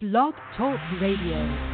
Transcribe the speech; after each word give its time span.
Blog 0.00 0.32
Talk 0.56 0.80
Radio. 0.98 1.69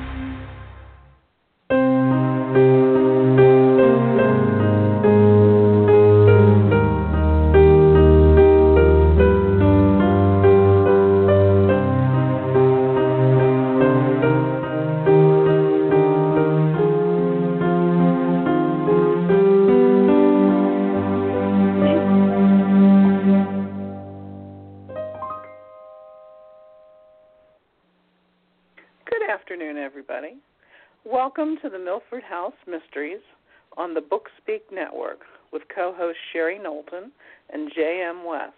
Network 34.73 35.21
with 35.53 35.63
co 35.75 35.95
host 35.97 36.19
Sherry 36.33 36.59
Knowlton 36.59 37.13
and 37.51 37.71
J.M. 37.75 38.25
West. 38.25 38.53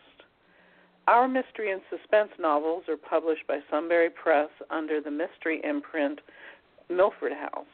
Our 1.07 1.27
mystery 1.27 1.73
and 1.73 1.81
suspense 1.89 2.31
novels 2.39 2.85
are 2.89 2.97
published 2.97 3.47
by 3.47 3.61
Sunbury 3.71 4.11
Press 4.11 4.51
under 4.71 5.01
the 5.01 5.11
mystery 5.11 5.61
imprint 5.65 6.21
Milford 6.91 7.33
House. 7.33 7.67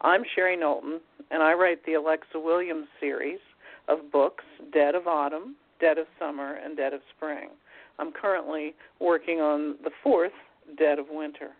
I'm 0.00 0.22
Sherry 0.34 0.56
Knowlton, 0.56 1.00
and 1.30 1.42
I 1.42 1.54
write 1.54 1.84
the 1.86 1.94
Alexa 1.94 2.38
Williams 2.38 2.88
series 3.00 3.38
of 3.88 4.12
books 4.12 4.44
Dead 4.72 4.94
of 4.94 5.06
Autumn, 5.06 5.56
Dead 5.80 5.98
of 5.98 6.06
Summer, 6.18 6.58
and 6.62 6.76
Dead 6.76 6.92
of 6.92 7.00
Spring. 7.16 7.48
I'm 7.98 8.12
currently 8.12 8.74
working 9.00 9.40
on 9.40 9.76
the 9.82 9.90
fourth, 10.02 10.32
Dead 10.76 10.98
of 10.98 11.06
Winter. 11.10 11.50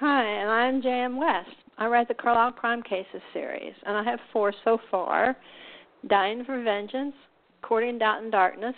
Hi, 0.00 0.24
and 0.24 0.50
I'm 0.50 0.82
J.M. 0.82 1.16
West. 1.16 1.65
I 1.78 1.86
write 1.86 2.08
the 2.08 2.14
Carlisle 2.14 2.52
Crime 2.52 2.82
Cases 2.82 3.20
series, 3.32 3.74
and 3.84 3.96
I 3.96 4.02
have 4.02 4.18
four 4.32 4.52
so 4.64 4.78
far 4.90 5.36
Dying 6.06 6.44
for 6.44 6.62
Vengeance, 6.62 7.14
Courting 7.62 7.98
Doubt 7.98 8.22
and 8.22 8.32
Darkness, 8.32 8.76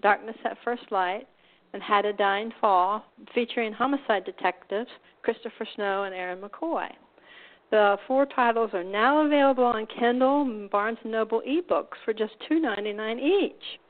Darkness 0.00 0.36
at 0.44 0.56
First 0.64 0.84
Light, 0.90 1.26
and 1.72 1.82
Had 1.82 2.04
a 2.04 2.12
Dying 2.12 2.52
Fall, 2.60 3.04
featuring 3.34 3.72
homicide 3.72 4.24
detectives 4.24 4.90
Christopher 5.22 5.66
Snow 5.74 6.04
and 6.04 6.14
Aaron 6.14 6.40
McCoy. 6.40 6.88
The 7.70 7.96
four 8.06 8.26
titles 8.26 8.70
are 8.74 8.84
now 8.84 9.24
available 9.24 9.64
on 9.64 9.86
Kindle 9.86 10.42
and 10.42 10.70
Barnes 10.70 10.98
& 11.02 11.04
Noble 11.04 11.42
ebooks 11.48 11.96
for 12.04 12.12
just 12.12 12.34
$2.99 12.50 13.18
each. 13.18 13.80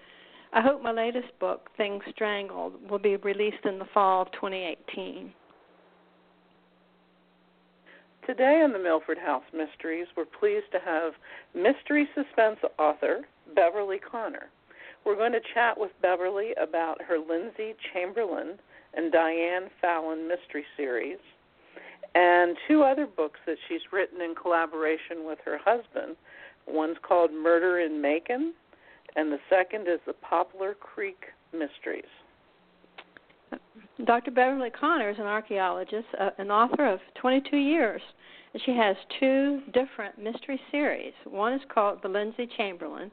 I 0.53 0.61
hope 0.61 0.83
my 0.83 0.93
latest 0.93 1.37
book, 1.41 1.71
Things 1.77 2.03
Strangled, 2.11 2.75
will 2.89 2.99
be 2.99 3.17
released 3.17 3.65
in 3.65 3.79
the 3.79 3.87
fall 3.93 4.23
of 4.23 4.33
2018. 4.33 5.33
Today 8.27 8.62
on 8.62 8.73
the 8.73 8.78
Milford 8.78 9.19
House 9.19 9.42
Mysteries, 9.53 10.06
we're 10.17 10.25
pleased 10.25 10.70
to 10.70 10.78
have 10.78 11.15
mystery 11.56 12.09
suspense 12.15 12.59
author 12.78 13.23
Beverly 13.56 13.98
Connor. 13.98 14.48
We're 15.05 15.17
going 15.17 15.33
to 15.33 15.41
chat 15.55 15.77
with 15.77 15.91
Beverly 16.01 16.53
about 16.62 17.03
her 17.03 17.19
Lindsay 17.19 17.75
Chamberlain 17.93 18.61
and 18.95 19.11
Diane 19.11 19.69
Fallon 19.81 20.28
mystery 20.28 20.65
series 20.77 21.19
and 22.15 22.56
two 22.69 22.84
other 22.84 23.09
books 23.09 23.41
that 23.45 23.56
she's 23.69 23.81
written 23.93 24.20
in 24.20 24.37
collaboration 24.41 25.27
with 25.27 25.41
her 25.45 25.59
husband. 25.59 26.15
One's 26.69 26.98
called 27.03 27.33
Murder 27.33 27.81
in 27.81 28.00
Macon, 28.00 28.55
and 29.17 29.33
the 29.33 29.41
second 29.50 29.89
is 29.89 29.98
the 30.06 30.12
Poplar 30.12 30.75
Creek 30.75 31.25
Mysteries. 31.53 32.05
Dr. 34.05 34.31
Beverly 34.31 34.70
Connor 34.70 35.11
is 35.11 35.19
an 35.19 35.27
archaeologist, 35.27 36.06
uh, 36.19 36.31
an 36.39 36.50
author 36.50 36.86
of 36.86 37.00
22 37.20 37.56
years, 37.56 38.03
she 38.64 38.72
has 38.72 38.97
two 39.19 39.62
different 39.72 40.19
mystery 40.19 40.61
series. 40.70 41.14
One 41.25 41.55
is 41.55 41.62
called 41.72 42.00
The 42.03 42.09
Lindsay 42.09 42.47
Chamberlain, 42.56 43.10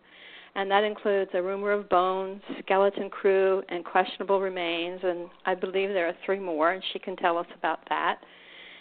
and 0.55 0.69
that 0.69 0.83
includes 0.83 1.31
A 1.33 1.41
Rumor 1.41 1.71
of 1.71 1.89
Bones, 1.89 2.41
Skeleton 2.59 3.09
Crew, 3.09 3.63
and 3.69 3.85
Questionable 3.85 4.41
Remains, 4.41 4.99
and 5.03 5.29
I 5.45 5.55
believe 5.55 5.89
there 5.89 6.07
are 6.07 6.15
three 6.25 6.39
more, 6.39 6.71
and 6.71 6.83
she 6.91 6.99
can 6.99 7.15
tell 7.15 7.37
us 7.37 7.47
about 7.57 7.79
that. 7.89 8.19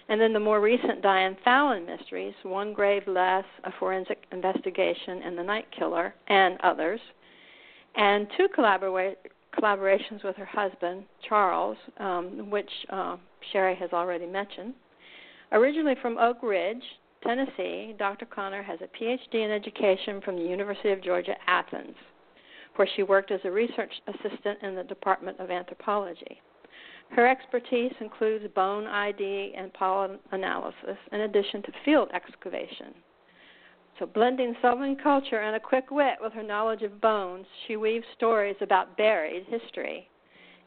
And 0.08 0.20
then 0.20 0.32
the 0.32 0.40
more 0.40 0.60
recent 0.60 1.02
Diane 1.02 1.36
Fallon 1.44 1.86
mysteries, 1.86 2.34
One 2.42 2.72
Grave 2.72 3.06
Less, 3.06 3.44
A 3.64 3.70
Forensic 3.78 4.24
Investigation, 4.32 5.22
and 5.22 5.38
The 5.38 5.42
Night 5.42 5.66
Killer, 5.78 6.14
and 6.28 6.58
others. 6.62 7.00
And 7.94 8.26
two 8.36 8.48
collabora- 8.48 9.16
collaborations 9.56 10.24
with 10.24 10.36
her 10.36 10.44
husband, 10.44 11.04
Charles, 11.28 11.76
um, 11.98 12.50
which 12.50 12.70
uh, 12.90 13.16
Sherry 13.52 13.76
has 13.76 13.90
already 13.92 14.26
mentioned. 14.26 14.74
Originally 15.52 15.94
from 16.02 16.18
Oak 16.18 16.38
Ridge, 16.42 16.82
Tennessee, 17.22 17.94
Dr. 17.98 18.26
Connor 18.26 18.62
has 18.62 18.78
a 18.80 19.02
PhD 19.02 19.44
in 19.44 19.50
education 19.50 20.20
from 20.20 20.36
the 20.36 20.42
University 20.42 20.90
of 20.90 21.02
Georgia, 21.02 21.34
Athens, 21.46 21.96
where 22.76 22.88
she 22.94 23.02
worked 23.02 23.30
as 23.30 23.40
a 23.44 23.50
research 23.50 23.92
assistant 24.06 24.62
in 24.62 24.76
the 24.76 24.84
Department 24.84 25.40
of 25.40 25.50
Anthropology. 25.50 26.40
Her 27.10 27.26
expertise 27.26 27.92
includes 28.00 28.44
bone 28.54 28.86
ID 28.86 29.54
and 29.56 29.72
pollen 29.72 30.18
analysis, 30.30 30.98
in 31.10 31.22
addition 31.22 31.62
to 31.62 31.72
field 31.84 32.10
excavation. 32.12 32.94
So, 33.98 34.06
blending 34.06 34.54
Southern 34.62 34.94
culture 34.94 35.40
and 35.40 35.56
a 35.56 35.60
quick 35.60 35.90
wit 35.90 36.18
with 36.20 36.32
her 36.34 36.42
knowledge 36.42 36.82
of 36.82 37.00
bones, 37.00 37.46
she 37.66 37.76
weaves 37.76 38.04
stories 38.16 38.54
about 38.60 38.96
buried 38.96 39.44
history 39.48 40.08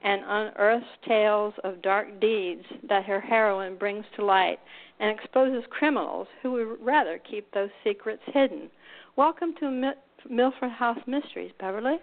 and 0.03 0.21
unearths 0.25 0.85
tales 1.07 1.53
of 1.63 1.81
dark 1.81 2.19
deeds 2.19 2.65
that 2.89 3.05
her 3.05 3.21
heroine 3.21 3.77
brings 3.77 4.03
to 4.15 4.25
light 4.25 4.59
and 4.99 5.17
exposes 5.17 5.63
criminals 5.69 6.27
who 6.41 6.51
would 6.51 6.77
rather 6.81 7.19
keep 7.19 7.49
those 7.53 7.69
secrets 7.85 8.21
hidden. 8.33 8.69
Welcome 9.15 9.53
to 9.61 9.71
Mil- 9.71 9.93
Milford 10.29 10.71
House 10.71 10.99
Mysteries, 11.07 11.51
Beverly. 11.57 11.97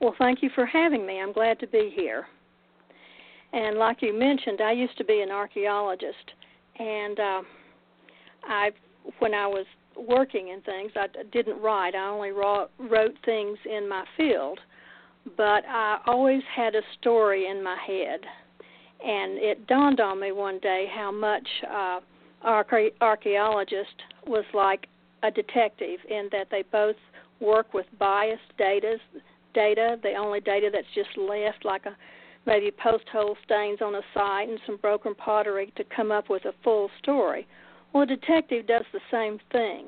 Well, 0.00 0.14
thank 0.18 0.42
you 0.42 0.50
for 0.54 0.66
having 0.66 1.06
me. 1.06 1.20
I'm 1.20 1.32
glad 1.32 1.60
to 1.60 1.68
be 1.68 1.92
here. 1.94 2.26
And 3.52 3.78
like 3.78 4.02
you 4.02 4.18
mentioned, 4.18 4.60
I 4.60 4.72
used 4.72 4.96
to 4.98 5.04
be 5.04 5.20
an 5.20 5.30
archaeologist, 5.30 6.32
and 6.78 7.20
uh, 7.20 7.42
I, 8.44 8.70
when 9.20 9.34
I 9.34 9.46
was 9.46 9.66
working 9.96 10.48
in 10.48 10.60
things, 10.62 10.92
I 10.96 11.06
didn't 11.32 11.60
write. 11.60 11.94
I 11.94 12.08
only 12.08 12.30
wrote, 12.30 12.68
wrote 12.78 13.14
things 13.24 13.58
in 13.64 13.88
my 13.88 14.04
field, 14.16 14.58
but 15.36 15.64
I 15.66 15.98
always 16.06 16.42
had 16.54 16.74
a 16.74 16.82
story 17.00 17.46
in 17.48 17.62
my 17.62 17.76
head, 17.86 18.20
and 19.04 19.38
it 19.38 19.66
dawned 19.66 20.00
on 20.00 20.20
me 20.20 20.32
one 20.32 20.58
day 20.60 20.86
how 20.94 21.10
much 21.10 21.46
uh, 21.68 22.00
archae- 22.44 22.92
archaeologist 23.00 23.94
was 24.26 24.44
like 24.54 24.86
a 25.22 25.30
detective 25.30 26.00
in 26.08 26.28
that 26.32 26.48
they 26.50 26.64
both 26.72 26.96
work 27.40 27.74
with 27.74 27.86
biased 27.98 28.56
data, 28.58 28.96
data, 29.54 29.98
the 30.02 30.14
only 30.14 30.40
data 30.40 30.70
that's 30.72 30.86
just 30.94 31.16
left, 31.18 31.64
like 31.64 31.86
a 31.86 31.96
maybe 32.46 32.70
post 32.70 33.04
hole 33.12 33.36
stains 33.44 33.80
on 33.80 33.94
a 33.94 34.00
site 34.14 34.48
and 34.48 34.58
some 34.66 34.76
broken 34.78 35.14
pottery 35.14 35.72
to 35.76 35.84
come 35.94 36.10
up 36.10 36.28
with 36.28 36.44
a 36.44 36.52
full 36.64 36.90
story. 37.00 37.46
Well, 37.92 38.04
a 38.04 38.06
detective 38.06 38.66
does 38.66 38.84
the 38.92 39.00
same 39.10 39.38
thing. 39.50 39.86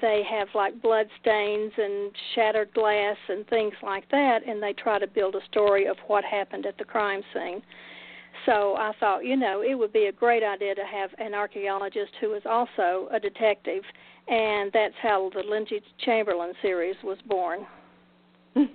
They 0.00 0.22
have 0.28 0.48
like 0.54 0.82
blood 0.82 1.06
stains 1.20 1.72
and 1.78 2.12
shattered 2.34 2.74
glass 2.74 3.16
and 3.28 3.46
things 3.48 3.74
like 3.82 4.08
that, 4.10 4.46
and 4.46 4.62
they 4.62 4.74
try 4.74 4.98
to 4.98 5.06
build 5.06 5.34
a 5.34 5.40
story 5.50 5.86
of 5.86 5.96
what 6.08 6.24
happened 6.24 6.66
at 6.66 6.76
the 6.76 6.84
crime 6.84 7.22
scene. 7.32 7.62
So 8.44 8.76
I 8.76 8.92
thought, 9.00 9.24
you 9.24 9.36
know, 9.36 9.62
it 9.62 9.74
would 9.74 9.92
be 9.92 10.06
a 10.06 10.12
great 10.12 10.42
idea 10.42 10.74
to 10.74 10.84
have 10.84 11.10
an 11.18 11.34
archaeologist 11.34 12.12
who 12.20 12.34
is 12.34 12.42
also 12.44 13.08
a 13.12 13.18
detective, 13.18 13.82
and 14.28 14.70
that's 14.72 14.94
how 15.02 15.30
the 15.34 15.42
Lindsay 15.42 15.80
Chamberlain 16.04 16.52
series 16.60 16.96
was 17.02 17.18
born. 17.26 17.66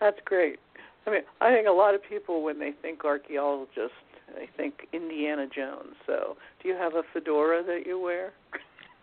That's 0.00 0.18
great. 0.24 0.60
I 1.06 1.10
mean, 1.10 1.22
I 1.40 1.52
think 1.52 1.66
a 1.66 1.72
lot 1.72 1.94
of 1.94 2.00
people, 2.08 2.42
when 2.42 2.58
they 2.58 2.72
think 2.82 3.04
archaeologist, 3.04 3.94
they 4.38 4.48
think 4.56 4.86
Indiana 4.92 5.46
Jones. 5.54 5.94
So, 6.06 6.36
do 6.62 6.68
you 6.68 6.74
have 6.74 6.94
a 6.94 7.02
fedora 7.12 7.62
that 7.64 7.82
you 7.86 7.98
wear? 7.98 8.32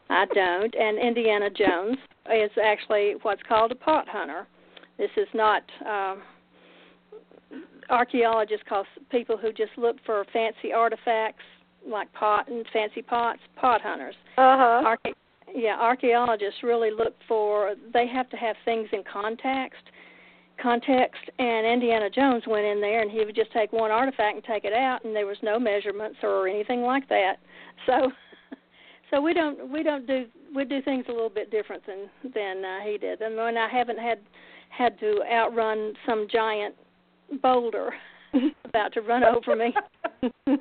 I 0.10 0.26
don't. 0.34 0.74
And 0.76 0.98
Indiana 0.98 1.50
Jones 1.50 1.98
is 2.34 2.52
actually 2.64 3.16
what's 3.24 3.42
called 3.48 3.72
a 3.72 3.76
pot 3.76 4.08
hunter. 4.08 4.48
This 4.98 5.10
is 5.18 5.28
not 5.34 5.64
um, 5.86 6.22
archaeologists 7.90 8.66
call 8.68 8.86
people 9.10 9.38
who 9.38 9.52
just 9.52 9.72
look 9.78 9.98
for 10.06 10.26
fancy 10.32 10.72
artifacts 10.74 11.44
like 11.88 12.12
pot 12.14 12.48
and 12.48 12.66
fancy 12.72 13.02
pots 13.02 13.40
pot 13.56 13.82
hunters. 13.82 14.16
Uh-huh. 14.38 14.96
Arche- 14.96 15.14
yeah, 15.54 15.78
archaeologists 15.80 16.64
really 16.64 16.92
look 16.92 17.14
for. 17.28 17.76
They 17.94 18.08
have 18.08 18.30
to 18.30 18.38
have 18.38 18.56
things 18.66 18.88
in 18.92 19.04
context. 19.12 19.84
Context, 20.62 21.22
and 21.38 21.66
Indiana 21.66 22.10
Jones 22.10 22.44
went 22.48 22.66
in 22.66 22.82
there, 22.82 23.02
and 23.02 23.12
he 23.12 23.26
would 23.26 23.36
just 23.36 23.52
take 23.52 23.72
one 23.72 23.92
artifact 23.92 24.36
and 24.36 24.44
take 24.44 24.64
it 24.64 24.74
out, 24.74 25.04
and 25.04 25.16
there 25.16 25.26
was 25.26 25.38
no 25.44 25.60
measurements 25.60 26.18
or 26.24 26.48
anything 26.48 26.82
like 26.82 27.08
that. 27.10 27.36
So, 27.86 28.12
so 29.12 29.22
we 29.22 29.34
don't 29.34 29.70
we 29.70 29.84
don't 29.84 30.08
do 30.08 30.26
we 30.56 30.66
do 30.66 30.82
things 30.82 31.06
a 31.10 31.12
little 31.12 31.30
bit 31.30 31.52
different 31.52 31.84
than 31.86 32.10
than 32.34 32.64
uh, 32.64 32.80
he 32.86 32.98
did. 32.98 33.22
And 33.22 33.36
when 33.36 33.58
I 33.58 33.70
haven't 33.70 34.00
had 34.00 34.20
had 34.70 35.00
to 35.00 35.22
outrun 35.32 35.94
some 36.08 36.28
giant 36.32 36.76
boulder 37.42 37.92
about 38.66 38.94
to 38.94 39.02
run 39.02 39.24
over 39.24 39.56
me. 39.56 39.74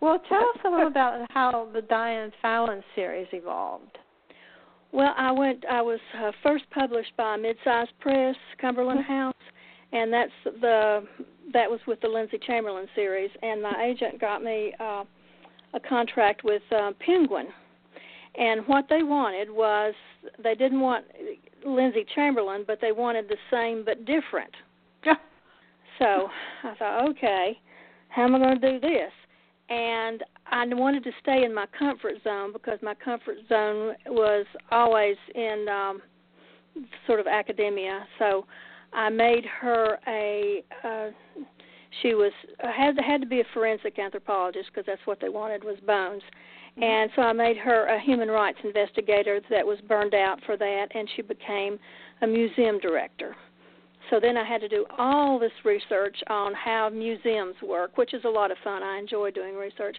well, 0.00 0.20
tell 0.28 0.40
us 0.40 0.58
a 0.64 0.70
little 0.70 0.86
about 0.88 1.26
how 1.30 1.68
the 1.72 1.82
Diane 1.82 2.32
Fallon 2.40 2.82
series 2.94 3.28
evolved. 3.32 3.98
Well, 4.92 5.14
I 5.16 5.32
went. 5.32 5.64
I 5.70 5.80
was 5.80 6.00
uh, 6.22 6.32
first 6.42 6.64
published 6.70 7.16
by 7.16 7.36
Midsize 7.38 7.88
Press, 8.00 8.36
Cumberland 8.60 9.00
Mm-hmm. 9.00 9.12
House, 9.12 9.34
and 9.92 10.12
that's 10.12 10.30
the 10.60 11.06
that 11.52 11.70
was 11.70 11.80
with 11.86 12.00
the 12.00 12.08
Lindsay 12.08 12.38
Chamberlain 12.46 12.86
series. 12.94 13.30
And 13.42 13.62
my 13.62 13.74
agent 13.82 14.20
got 14.20 14.42
me 14.42 14.74
uh, 14.78 15.04
a 15.74 15.80
contract 15.88 16.44
with 16.44 16.62
uh, 16.70 16.92
Penguin, 17.04 17.48
and 18.36 18.66
what 18.66 18.86
they 18.88 19.02
wanted 19.02 19.50
was 19.50 19.94
they 20.42 20.54
didn't 20.54 20.80
want 20.80 21.06
Lindsay 21.64 22.04
Chamberlain, 22.14 22.64
but 22.66 22.78
they 22.80 22.92
wanted 22.92 23.28
the 23.28 23.36
same 23.50 23.84
but 23.84 24.04
different. 24.04 24.52
so 25.98 26.28
I 26.64 26.74
thought, 26.78 27.08
okay, 27.10 27.58
how 28.08 28.24
am 28.24 28.34
I 28.34 28.38
going 28.38 28.60
to 28.60 28.72
do 28.72 28.80
this? 28.80 29.12
And 29.70 30.22
I 30.50 30.66
wanted 30.66 31.04
to 31.04 31.12
stay 31.22 31.44
in 31.44 31.54
my 31.54 31.66
comfort 31.78 32.14
zone 32.24 32.52
because 32.52 32.78
my 32.82 32.94
comfort 32.94 33.38
zone 33.48 33.94
was 34.06 34.46
always 34.70 35.16
in 35.34 35.66
um, 35.68 36.02
sort 37.06 37.20
of 37.20 37.26
academia. 37.26 38.06
So 38.18 38.46
I 38.92 39.08
made 39.08 39.44
her 39.44 39.98
a. 40.06 40.62
Uh, 40.84 41.10
she 42.00 42.14
was 42.14 42.32
had 42.58 42.98
had 43.00 43.20
to 43.20 43.26
be 43.26 43.40
a 43.40 43.44
forensic 43.52 43.98
anthropologist 43.98 44.70
because 44.72 44.86
that's 44.86 45.06
what 45.06 45.20
they 45.20 45.28
wanted 45.28 45.62
was 45.62 45.76
bones. 45.86 46.22
And 46.80 47.10
so 47.14 47.22
I 47.22 47.34
made 47.34 47.58
her 47.58 47.86
a 47.86 48.00
human 48.00 48.28
rights 48.28 48.58
investigator 48.64 49.40
that 49.50 49.66
was 49.66 49.78
burned 49.88 50.14
out 50.14 50.40
for 50.46 50.56
that, 50.56 50.86
and 50.94 51.06
she 51.14 51.22
became 51.22 51.78
a 52.22 52.26
museum 52.26 52.78
director. 52.78 53.36
So 54.12 54.20
then 54.20 54.36
I 54.36 54.44
had 54.44 54.60
to 54.60 54.68
do 54.68 54.84
all 54.98 55.38
this 55.38 55.52
research 55.64 56.18
on 56.28 56.52
how 56.52 56.90
museums 56.90 57.54
work, 57.66 57.96
which 57.96 58.12
is 58.12 58.22
a 58.26 58.28
lot 58.28 58.50
of 58.50 58.58
fun. 58.62 58.82
I 58.82 58.98
enjoy 58.98 59.30
doing 59.30 59.56
research. 59.56 59.96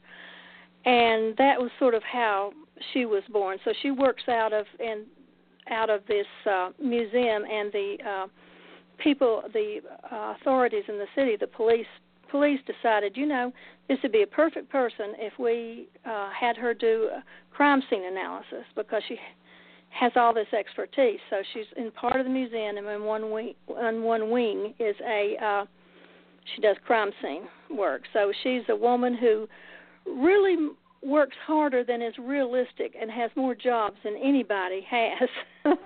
And 0.86 1.36
that 1.38 1.60
was 1.60 1.71
sort 1.80 1.95
of 1.95 2.04
how 2.04 2.51
she 2.94 3.06
was 3.06 3.24
born. 3.31 3.57
So 3.65 3.74
she 3.81 3.89
works 3.89 4.21
out 4.30 4.54
of 4.54 4.68
in 4.80 5.06
out 5.71 5.89
of 5.89 6.01
this 6.07 6.27
uh, 6.45 6.69
museum, 6.80 7.44
and 7.45 7.71
the 7.71 7.98
uh, 8.07 8.27
people, 8.98 9.44
the 9.54 9.80
uh, 10.12 10.36
authorities 10.39 10.83
in 10.89 11.00
the 11.00 11.07
city, 11.15 11.36
the 11.39 11.48
police 11.48 11.88
police 12.30 12.60
decided, 12.68 13.15
you 13.15 13.25
know, 13.25 13.51
this 13.88 13.98
would 14.04 14.12
be 14.12 14.24
a 14.24 14.27
perfect 14.27 14.69
person 14.69 15.13
if 15.18 15.33
we 15.39 15.88
uh, 16.06 16.30
had 16.38 16.57
her 16.57 16.74
do 16.74 17.10
a 17.15 17.24
crime 17.56 17.81
scene 17.89 18.06
analysis 18.06 18.65
because 18.75 19.01
she 19.07 19.18
has 19.94 20.12
all 20.16 20.34
this 20.34 20.51
expertise. 20.57 21.19
So 21.30 21.38
she's 21.54 21.66
in 21.78 21.92
part 21.92 22.19
of 22.19 22.25
the 22.25 22.31
museum, 22.31 22.78
and 22.78 22.88
in 22.88 23.04
one 23.04 23.31
wing, 23.31 23.54
on 23.69 24.04
one 24.04 24.30
wing 24.31 24.74
is 24.80 24.95
a 25.06 25.36
uh, 25.44 25.66
she 26.56 26.62
does 26.62 26.78
crime 26.86 27.12
scene 27.22 27.44
work. 27.75 28.04
So 28.12 28.31
she's 28.44 28.63
a 28.69 28.75
woman 28.75 29.16
who 29.16 29.48
really 30.06 30.69
works 31.01 31.36
harder 31.45 31.84
than 31.84 32.01
is 32.01 32.13
realistic 32.19 32.95
and 33.00 33.12
has 33.12 33.30
more 33.36 33.56
jobs 33.56 33.98
than 34.04 34.16
anybody 34.18 34.86
has. 34.90 35.30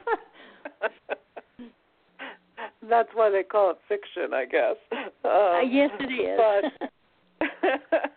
That's 2.89 3.10
why 3.13 3.30
they 3.30 3.44
call 3.44 3.71
it 3.71 3.77
fiction, 3.88 4.33
I 4.33 4.45
guess. 4.45 4.75
Um, 4.92 5.31
uh, 5.31 5.62
yes, 5.62 5.89
it 6.00 6.06
is. 6.06 6.39
But 6.80 6.89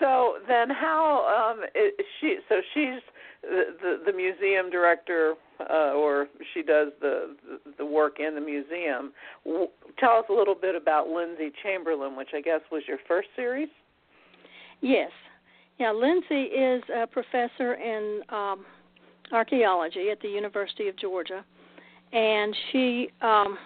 so 0.00 0.38
then, 0.48 0.70
how 0.70 1.54
um, 1.54 1.64
is 1.74 2.06
she? 2.20 2.38
So 2.48 2.56
she's 2.74 3.00
the 3.42 4.00
the, 4.04 4.12
museum 4.12 4.70
director, 4.70 5.34
uh, 5.60 5.92
or 5.92 6.26
she 6.54 6.62
does 6.62 6.88
the 7.00 7.36
the 7.76 7.86
work 7.86 8.18
in 8.18 8.34
the 8.34 8.40
museum. 8.40 9.12
Tell 9.98 10.16
us 10.18 10.24
a 10.28 10.32
little 10.32 10.54
bit 10.54 10.74
about 10.74 11.08
Lindsay 11.08 11.52
Chamberlain, 11.62 12.16
which 12.16 12.30
I 12.34 12.40
guess 12.40 12.60
was 12.70 12.82
your 12.86 12.98
first 13.06 13.28
series. 13.36 13.68
Yes. 14.80 15.10
Yeah, 15.78 15.92
Lindsay 15.92 16.42
is 16.42 16.82
a 16.94 17.06
professor 17.06 17.74
in 17.74 18.22
um, 18.30 18.64
archaeology 19.30 20.10
at 20.10 20.20
the 20.20 20.28
University 20.28 20.88
of 20.88 20.96
Georgia, 20.96 21.44
and 22.12 22.54
she 22.72 23.10
um, 23.20 23.56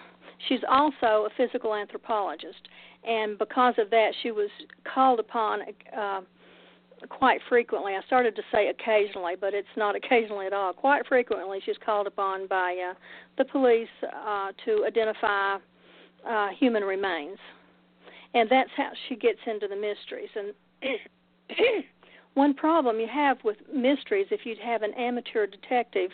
she's 0.47 0.61
also 0.69 1.27
a 1.27 1.29
physical 1.35 1.73
anthropologist. 1.73 2.67
And 3.05 3.37
because 3.37 3.73
of 3.77 3.89
that, 3.89 4.11
she 4.21 4.31
was 4.31 4.49
called 4.93 5.19
upon 5.19 5.61
uh, 5.97 6.21
quite 7.09 7.39
frequently. 7.49 7.93
I 7.93 8.01
started 8.05 8.35
to 8.35 8.41
say 8.51 8.69
occasionally, 8.69 9.33
but 9.39 9.53
it's 9.53 9.67
not 9.77 9.95
occasionally 10.01 10.45
at 10.45 10.53
all. 10.53 10.73
Quite 10.73 11.07
frequently, 11.07 11.59
she's 11.65 11.77
called 11.85 12.07
upon 12.07 12.47
by 12.47 12.91
uh, 12.91 12.93
the 13.37 13.45
police 13.45 13.87
uh, 14.03 14.51
to 14.65 14.85
identify 14.85 15.57
uh, 16.27 16.47
human 16.57 16.83
remains, 16.83 17.37
and 18.33 18.49
that's 18.49 18.69
how 18.77 18.91
she 19.07 19.15
gets 19.15 19.39
into 19.45 19.67
the 19.67 19.75
mysteries. 19.75 20.29
And 20.35 20.53
one 22.33 22.53
problem 22.53 22.99
you 22.99 23.07
have 23.11 23.37
with 23.43 23.57
mysteries, 23.73 24.27
if 24.31 24.45
you 24.45 24.55
have 24.63 24.81
an 24.81 24.93
amateur 24.93 25.45
detective 25.47 26.11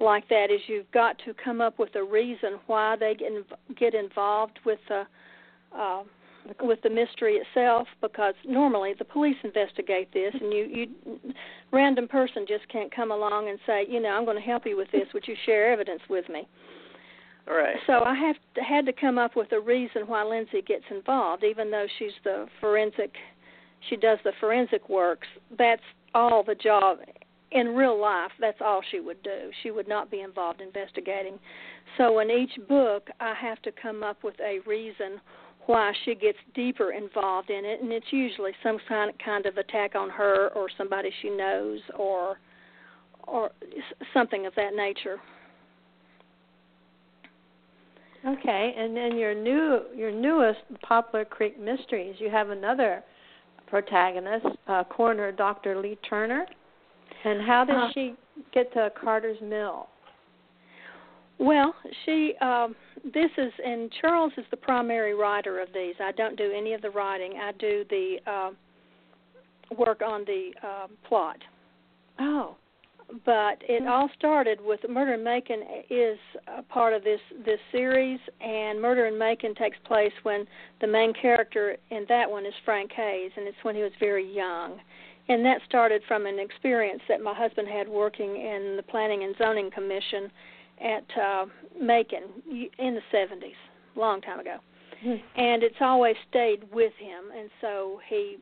like 0.00 0.28
that, 0.28 0.46
is 0.50 0.60
you've 0.68 0.90
got 0.92 1.18
to 1.24 1.34
come 1.34 1.60
up 1.60 1.78
with 1.78 1.94
a 1.96 2.04
reason 2.04 2.58
why 2.66 2.96
they 2.96 3.14
get 3.14 3.32
inv- 3.32 3.76
get 3.76 3.94
involved 3.94 4.58
with 4.64 4.78
the 4.88 5.04
uh, 5.76 6.02
with 6.62 6.80
the 6.82 6.90
mystery 6.90 7.34
itself. 7.34 7.88
Because 8.00 8.34
normally 8.46 8.94
the 8.98 9.04
police 9.04 9.36
investigate 9.44 10.12
this, 10.12 10.34
and 10.40 10.52
you 10.52 10.64
you 10.64 11.32
random 11.72 12.08
person 12.08 12.44
just 12.48 12.68
can't 12.68 12.94
come 12.94 13.10
along 13.10 13.48
and 13.48 13.58
say, 13.66 13.86
you 13.88 14.00
know, 14.00 14.10
I'm 14.10 14.24
going 14.24 14.36
to 14.36 14.42
help 14.42 14.66
you 14.66 14.76
with 14.76 14.90
this. 14.90 15.08
Would 15.14 15.26
you 15.26 15.36
share 15.46 15.72
evidence 15.72 16.02
with 16.08 16.28
me? 16.28 16.48
Right. 17.46 17.76
So 17.86 18.04
I 18.04 18.14
have 18.14 18.36
to, 18.56 18.60
had 18.60 18.84
to 18.86 18.92
come 18.92 19.16
up 19.16 19.34
with 19.34 19.52
a 19.52 19.60
reason 19.60 20.02
why 20.06 20.22
Lindsay 20.22 20.60
gets 20.60 20.84
involved, 20.90 21.44
even 21.44 21.70
though 21.70 21.86
she's 21.98 22.12
the 22.22 22.46
forensic 22.60 23.14
she 23.88 23.96
does 23.96 24.18
the 24.24 24.32
forensic 24.40 24.88
works, 24.88 25.28
that's 25.56 25.82
all 26.14 26.42
the 26.42 26.54
job. 26.54 26.98
In 27.50 27.68
real 27.68 27.98
life, 27.98 28.32
that's 28.38 28.60
all 28.60 28.82
she 28.90 29.00
would 29.00 29.22
do. 29.22 29.50
She 29.62 29.70
would 29.70 29.88
not 29.88 30.10
be 30.10 30.20
involved 30.20 30.60
investigating. 30.60 31.38
So 31.96 32.18
in 32.18 32.30
each 32.30 32.58
book, 32.68 33.08
I 33.20 33.34
have 33.34 33.62
to 33.62 33.72
come 33.72 34.02
up 34.02 34.22
with 34.22 34.34
a 34.40 34.58
reason 34.66 35.20
why 35.68 35.92
she 36.06 36.14
gets 36.14 36.38
deeper 36.54 36.92
involved 36.92 37.50
in 37.50 37.62
it, 37.66 37.82
and 37.82 37.92
it's 37.92 38.10
usually 38.10 38.52
some 38.62 38.78
kind 38.88 39.12
kind 39.22 39.44
of 39.44 39.58
attack 39.58 39.94
on 39.94 40.08
her 40.08 40.48
or 40.56 40.68
somebody 40.78 41.10
she 41.20 41.28
knows 41.28 41.78
or 41.96 42.38
or 43.24 43.50
something 44.14 44.46
of 44.46 44.54
that 44.54 44.74
nature. 44.74 45.18
Okay, 48.26 48.74
and 48.78 48.96
then 48.96 49.18
your 49.18 49.34
new 49.34 49.82
your 49.94 50.10
newest 50.10 50.60
Poplar 50.82 51.26
Creek 51.26 51.60
Mysteries, 51.60 52.16
you 52.18 52.30
have 52.30 52.48
another 52.48 53.04
protagonist, 53.66 54.46
uh, 54.68 54.84
coroner 54.84 55.30
Dr. 55.30 55.78
Lee 55.78 55.98
Turner. 56.08 56.46
And 57.24 57.42
how 57.42 57.64
did 57.64 57.76
Uh, 57.76 57.92
she 57.92 58.16
get 58.52 58.72
to 58.72 58.90
Carter's 58.98 59.40
Mill? 59.42 59.86
Well, 61.38 61.74
she 62.04 62.34
um 62.40 62.74
this 63.04 63.30
is 63.38 63.52
and 63.64 63.92
Charles 64.00 64.32
is 64.36 64.44
the 64.50 64.56
primary 64.56 65.14
writer 65.14 65.60
of 65.60 65.68
these. 65.72 65.94
I 66.00 66.12
don't 66.12 66.36
do 66.36 66.52
any 66.52 66.72
of 66.74 66.82
the 66.82 66.90
writing. 66.90 67.34
I 67.40 67.52
do 67.52 67.84
the 67.90 68.16
uh, 68.26 68.50
work 69.76 70.02
on 70.02 70.24
the 70.24 70.50
uh, 70.62 70.86
plot. 71.06 71.38
Oh, 72.18 72.56
But 73.24 73.62
it 73.68 73.82
Hmm. 73.82 73.88
all 73.88 74.10
started 74.18 74.60
with 74.60 74.80
Murder 74.88 75.14
in 75.14 75.22
Macon 75.24 75.62
is 75.88 76.18
a 76.46 76.62
part 76.62 76.92
of 76.92 77.04
this 77.04 77.20
this 77.44 77.60
series, 77.72 78.20
and 78.40 78.80
Murder 78.82 79.06
in 79.06 79.16
Macon 79.16 79.54
takes 79.54 79.78
place 79.84 80.12
when 80.24 80.46
the 80.80 80.86
main 80.86 81.12
character 81.14 81.76
in 81.90 82.04
that 82.08 82.30
one 82.30 82.44
is 82.44 82.54
Frank 82.64 82.90
Hayes, 82.92 83.30
and 83.36 83.46
it's 83.46 83.62
when 83.62 83.76
he 83.76 83.82
was 83.82 83.92
very 84.00 84.26
young. 84.30 84.80
And 85.28 85.44
that 85.44 85.60
started 85.68 86.02
from 86.08 86.26
an 86.26 86.38
experience 86.38 87.02
that 87.08 87.22
my 87.22 87.34
husband 87.34 87.68
had 87.68 87.86
working 87.88 88.36
in 88.36 88.76
the 88.76 88.82
Planning 88.82 89.24
and 89.24 89.36
Zoning 89.36 89.70
Commission 89.70 90.30
at 90.82 91.04
uh, 91.20 91.46
Macon 91.80 92.22
in 92.46 92.94
the 92.94 93.00
70s, 93.12 93.52
a 93.96 93.98
long 93.98 94.20
time 94.20 94.40
ago. 94.40 94.58
And 95.36 95.62
it's 95.62 95.76
always 95.80 96.16
stayed 96.28 96.64
with 96.72 96.92
him, 96.98 97.30
and 97.36 97.48
so 97.60 98.00
he 98.08 98.38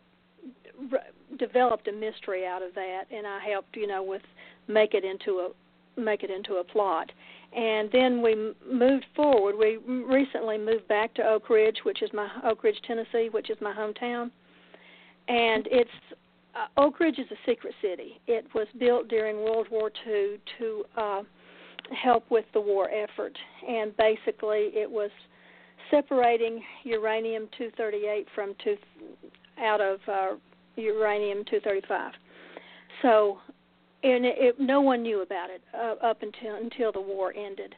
r- 0.92 1.00
developed 1.38 1.86
a 1.88 1.92
mystery 1.92 2.46
out 2.46 2.62
of 2.62 2.74
that, 2.74 3.04
and 3.10 3.26
I 3.26 3.40
helped, 3.40 3.76
you 3.76 3.86
know, 3.86 4.02
with 4.02 4.22
make 4.68 4.94
it 4.94 5.04
into 5.04 5.40
a 5.40 5.48
make 6.00 6.22
it 6.22 6.30
into 6.30 6.56
a 6.56 6.64
plot. 6.64 7.10
And 7.54 7.90
then 7.92 8.22
we 8.22 8.32
m- 8.32 8.54
moved 8.70 9.06
forward. 9.14 9.54
We 9.58 9.76
recently 9.76 10.58
moved 10.58 10.88
back 10.88 11.14
to 11.14 11.22
Oak 11.22 11.48
Ridge, 11.48 11.78
which 11.84 12.02
is 12.02 12.10
my 12.12 12.28
Oak 12.44 12.64
Ridge, 12.64 12.80
Tennessee, 12.86 13.28
which 13.30 13.50
is 13.50 13.56
my 13.60 13.72
hometown. 13.72 14.30
And 15.28 15.66
it's 15.70 15.90
uh, 16.54 16.66
Oak 16.78 17.00
Ridge 17.00 17.18
is 17.18 17.26
a 17.30 17.50
secret 17.50 17.74
city. 17.82 18.20
It 18.26 18.46
was 18.54 18.66
built 18.78 19.08
during 19.08 19.36
World 19.36 19.68
War 19.70 19.90
II 20.06 20.38
to 20.58 20.84
uh, 20.96 21.22
help 21.92 22.30
with 22.30 22.44
the 22.52 22.60
war 22.60 22.90
effort, 22.90 23.36
and 23.68 23.96
basically 23.96 24.70
it 24.74 24.90
was 24.90 25.10
separating 25.90 26.62
uranium 26.84 27.48
238 27.56 28.26
from 28.34 28.54
two 28.62 28.76
out 29.58 29.80
of 29.80 30.00
uh, 30.08 30.36
uranium 30.76 31.44
235. 31.44 32.12
So, 33.02 33.38
and 34.02 34.24
it, 34.24 34.34
it, 34.38 34.60
no 34.60 34.80
one 34.80 35.02
knew 35.02 35.22
about 35.22 35.50
it 35.50 35.62
uh, 35.74 35.94
up 36.04 36.22
until 36.22 36.56
until 36.56 36.92
the 36.92 37.00
war 37.00 37.32
ended. 37.34 37.74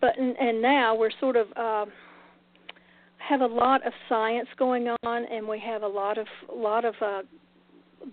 But 0.00 0.18
and, 0.18 0.62
now 0.62 0.94
we're 0.94 1.10
sort 1.20 1.36
of 1.36 1.46
uh, 1.56 1.86
have 3.18 3.40
a 3.40 3.46
lot 3.46 3.86
of 3.86 3.92
science 4.08 4.48
going 4.58 4.88
on, 5.04 5.24
and 5.24 5.46
we 5.46 5.60
have 5.60 5.82
a 5.82 5.88
lot 5.88 6.18
of 6.18 6.26
lot 6.52 6.84
of 6.84 6.94
uh, 7.00 7.22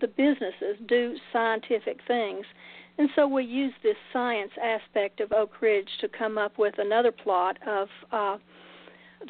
the 0.00 0.08
businesses 0.08 0.76
do 0.88 1.16
scientific 1.32 1.98
things, 2.06 2.44
and 2.98 3.08
so 3.16 3.26
we 3.26 3.44
use 3.44 3.72
this 3.82 3.96
science 4.12 4.52
aspect 4.62 5.20
of 5.20 5.32
Oak 5.32 5.60
Ridge 5.60 5.88
to 6.00 6.08
come 6.08 6.38
up 6.38 6.58
with 6.58 6.74
another 6.78 7.10
plot 7.10 7.58
of 7.66 7.88
uh, 8.12 8.36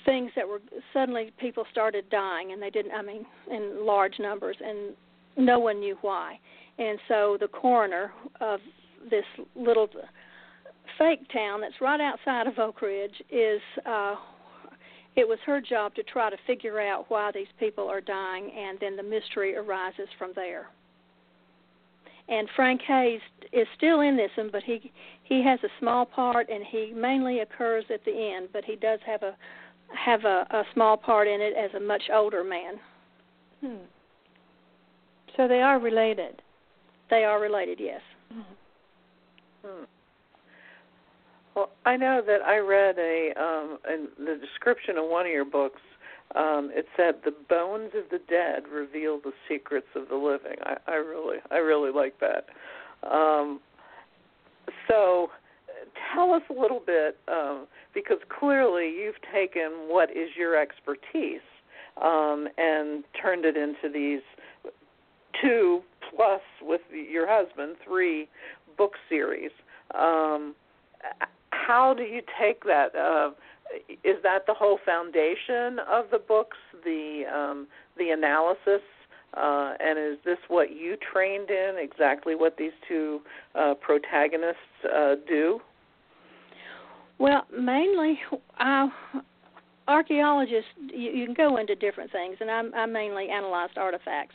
things 0.04 0.30
that 0.36 0.46
were 0.46 0.60
suddenly 0.92 1.32
people 1.38 1.64
started 1.70 2.08
dying, 2.10 2.52
and 2.52 2.60
they 2.60 2.70
didn't. 2.70 2.92
I 2.92 3.02
mean, 3.02 3.24
in 3.50 3.86
large 3.86 4.18
numbers, 4.18 4.56
and 4.64 4.94
no 5.36 5.58
one 5.58 5.80
knew 5.80 5.96
why. 6.02 6.38
And 6.78 6.98
so 7.08 7.36
the 7.40 7.48
coroner 7.48 8.12
of 8.40 8.60
this 9.10 9.24
little 9.54 9.88
fake 10.98 11.26
town 11.32 11.60
that's 11.60 11.80
right 11.80 12.00
outside 12.00 12.46
of 12.46 12.58
Oak 12.58 12.82
Ridge 12.82 13.22
is 13.30 13.60
uh 13.86 14.16
it 15.16 15.28
was 15.28 15.38
her 15.46 15.60
job 15.60 15.94
to 15.94 16.02
try 16.02 16.28
to 16.28 16.36
figure 16.44 16.80
out 16.80 17.04
why 17.08 17.30
these 17.32 17.46
people 17.60 17.88
are 17.88 18.00
dying 18.00 18.50
and 18.56 18.78
then 18.80 18.96
the 18.96 19.02
mystery 19.02 19.56
arises 19.56 20.08
from 20.18 20.32
there. 20.34 20.66
And 22.28 22.48
Frank 22.56 22.80
Hayes 22.86 23.20
is 23.52 23.66
still 23.76 24.00
in 24.00 24.16
this 24.16 24.30
one, 24.36 24.50
but 24.50 24.62
he 24.62 24.90
he 25.24 25.42
has 25.44 25.58
a 25.62 25.68
small 25.78 26.06
part 26.06 26.48
and 26.48 26.64
he 26.64 26.92
mainly 26.94 27.40
occurs 27.40 27.84
at 27.92 28.04
the 28.04 28.34
end, 28.36 28.48
but 28.52 28.64
he 28.64 28.76
does 28.76 29.00
have 29.06 29.22
a 29.22 29.36
have 29.94 30.24
a, 30.24 30.46
a 30.50 30.62
small 30.72 30.96
part 30.96 31.28
in 31.28 31.40
it 31.40 31.54
as 31.56 31.70
a 31.74 31.80
much 31.80 32.04
older 32.12 32.42
man. 32.42 32.74
Hmm. 33.60 33.84
So 35.36 35.48
they 35.48 35.60
are 35.60 35.78
related. 35.78 36.40
They 37.10 37.24
are 37.24 37.40
related, 37.40 37.78
yes. 37.80 38.00
Hmm. 38.32 39.84
Well, 41.54 41.70
I 41.84 41.96
know 41.96 42.22
that 42.26 42.42
I 42.42 42.58
read 42.58 42.98
a 42.98 43.32
um 43.40 43.78
in 43.92 44.08
the 44.24 44.38
description 44.40 44.96
of 44.96 45.08
one 45.08 45.26
of 45.26 45.32
your 45.32 45.44
books. 45.44 45.80
Um, 46.34 46.70
it 46.72 46.86
said 46.96 47.16
the 47.24 47.34
bones 47.48 47.92
of 47.94 48.10
the 48.10 48.18
dead 48.28 48.64
reveal 48.72 49.20
the 49.20 49.32
secrets 49.48 49.86
of 49.94 50.08
the 50.08 50.16
living. 50.16 50.56
I, 50.64 50.76
I 50.86 50.94
really, 50.94 51.38
I 51.50 51.58
really 51.58 51.92
like 51.92 52.14
that. 52.20 52.46
Um, 53.08 53.60
so, 54.88 55.30
tell 56.14 56.32
us 56.32 56.42
a 56.50 56.60
little 56.60 56.82
bit, 56.84 57.18
um, 57.28 57.66
because 57.92 58.18
clearly 58.28 58.90
you've 58.90 59.20
taken 59.32 59.70
what 59.88 60.10
is 60.10 60.30
your 60.36 60.56
expertise 60.60 61.40
um, 62.02 62.48
and 62.58 63.04
turned 63.20 63.44
it 63.44 63.56
into 63.56 63.88
these 63.92 64.22
two 65.40 65.82
plus 66.14 66.40
with 66.62 66.80
your 66.90 67.26
husband 67.28 67.76
three 67.84 68.28
book 68.76 68.92
series. 69.08 69.50
Um, 69.94 70.54
how 71.50 71.94
do 71.94 72.02
you 72.02 72.20
take 72.40 72.64
that? 72.64 72.94
Uh, 72.94 73.30
is 74.02 74.16
that 74.22 74.46
the 74.46 74.54
whole 74.54 74.78
foundation 74.84 75.78
of 75.90 76.06
the 76.10 76.18
books, 76.18 76.56
the 76.84 77.22
um, 77.32 77.66
the 77.96 78.10
analysis, 78.10 78.82
uh, 79.36 79.74
and 79.80 79.98
is 79.98 80.18
this 80.24 80.38
what 80.48 80.70
you 80.74 80.96
trained 81.12 81.50
in? 81.50 81.76
Exactly 81.78 82.34
what 82.34 82.56
these 82.56 82.72
two 82.88 83.20
uh, 83.54 83.74
protagonists 83.74 84.58
uh, 84.92 85.14
do? 85.26 85.60
Well, 87.18 87.46
mainly, 87.56 88.18
uh, 88.58 88.88
archaeologists 89.88 90.70
you, 90.76 91.10
you 91.10 91.24
can 91.26 91.34
go 91.34 91.56
into 91.56 91.74
different 91.74 92.10
things, 92.12 92.36
and 92.40 92.50
I, 92.50 92.62
I 92.82 92.86
mainly 92.86 93.28
analyzed 93.28 93.78
artifacts, 93.78 94.34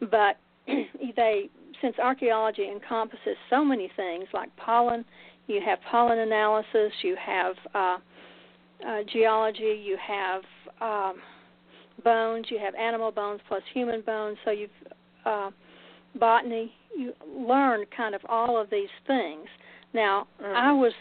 but 0.00 0.38
they 1.16 1.50
since 1.80 1.98
archaeology 1.98 2.68
encompasses 2.68 3.36
so 3.48 3.64
many 3.64 3.90
things 3.96 4.26
like 4.34 4.54
pollen, 4.56 5.04
you 5.46 5.60
have 5.64 5.78
pollen 5.90 6.18
analysis, 6.18 6.92
you 7.02 7.16
have 7.16 7.54
uh, 7.74 7.96
uh, 8.86 8.98
geology, 9.12 9.82
you 9.84 9.96
have 10.06 10.42
um, 10.80 11.20
bones, 12.02 12.46
you 12.48 12.58
have 12.58 12.74
animal 12.74 13.10
bones 13.10 13.40
plus 13.48 13.62
human 13.72 14.00
bones. 14.02 14.36
So 14.44 14.50
you've 14.50 14.70
uh, 15.24 15.50
botany. 16.18 16.72
You 16.96 17.12
learn 17.26 17.84
kind 17.96 18.14
of 18.14 18.20
all 18.28 18.60
of 18.60 18.68
these 18.70 18.88
things. 19.06 19.46
Now, 19.92 20.26
mm-hmm. 20.42 20.56
I 20.56 20.72
was 20.72 20.92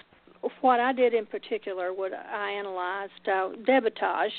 what 0.62 0.80
I 0.80 0.94
did 0.94 1.14
in 1.14 1.26
particular. 1.26 1.94
What 1.94 2.14
I 2.14 2.52
analyzed 2.52 3.12
uh, 3.28 3.50
debitage 3.68 4.32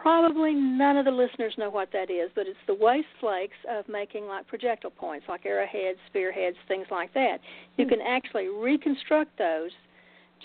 probably 0.00 0.54
none 0.54 0.96
of 0.96 1.04
the 1.04 1.10
listeners 1.10 1.54
know 1.58 1.70
what 1.70 1.90
that 1.92 2.10
is, 2.10 2.30
but 2.34 2.46
it's 2.46 2.58
the 2.66 2.74
waste 2.74 3.06
flakes 3.20 3.56
of 3.68 3.86
making 3.88 4.26
like 4.26 4.46
projectile 4.46 4.90
points, 4.90 5.26
like 5.28 5.44
arrowheads, 5.44 5.98
spearheads, 6.08 6.56
things 6.68 6.86
like 6.90 7.12
that. 7.14 7.38
You 7.76 7.86
can 7.86 8.00
actually 8.00 8.48
reconstruct 8.48 9.36
those 9.38 9.70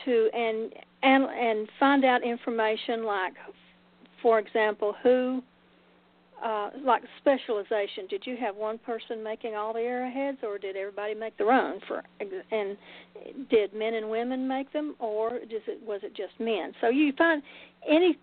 to 0.06 0.30
and 0.34 0.74
and 1.04 1.24
and 1.24 1.70
find 1.80 2.06
out 2.06 2.24
information 2.24 3.04
like, 3.04 3.34
for 4.22 4.40
example, 4.40 4.96
who. 5.04 5.44
Uh, 6.40 6.70
like 6.86 7.02
specialization, 7.20 8.06
did 8.08 8.22
you 8.24 8.38
have 8.38 8.56
one 8.56 8.78
person 8.78 9.24
making 9.24 9.56
all 9.56 9.74
the 9.74 9.80
arrowheads, 9.80 10.38
or 10.44 10.60
did 10.60 10.76
everybody 10.76 11.16
make 11.16 11.36
their 11.36 11.52
own? 11.52 11.80
For 11.88 12.04
and 12.20 12.78
did 13.50 13.74
men 13.74 13.96
and 13.96 14.08
women 14.08 14.48
make 14.48 14.72
them, 14.72 14.94
or 15.00 15.32
does 15.32 15.64
it 15.66 15.82
was 15.82 16.02
it 16.04 16.16
just 16.16 16.40
men? 16.40 16.74
So 16.80 16.90
you 16.90 17.12
find 17.18 17.42
any 17.90 18.20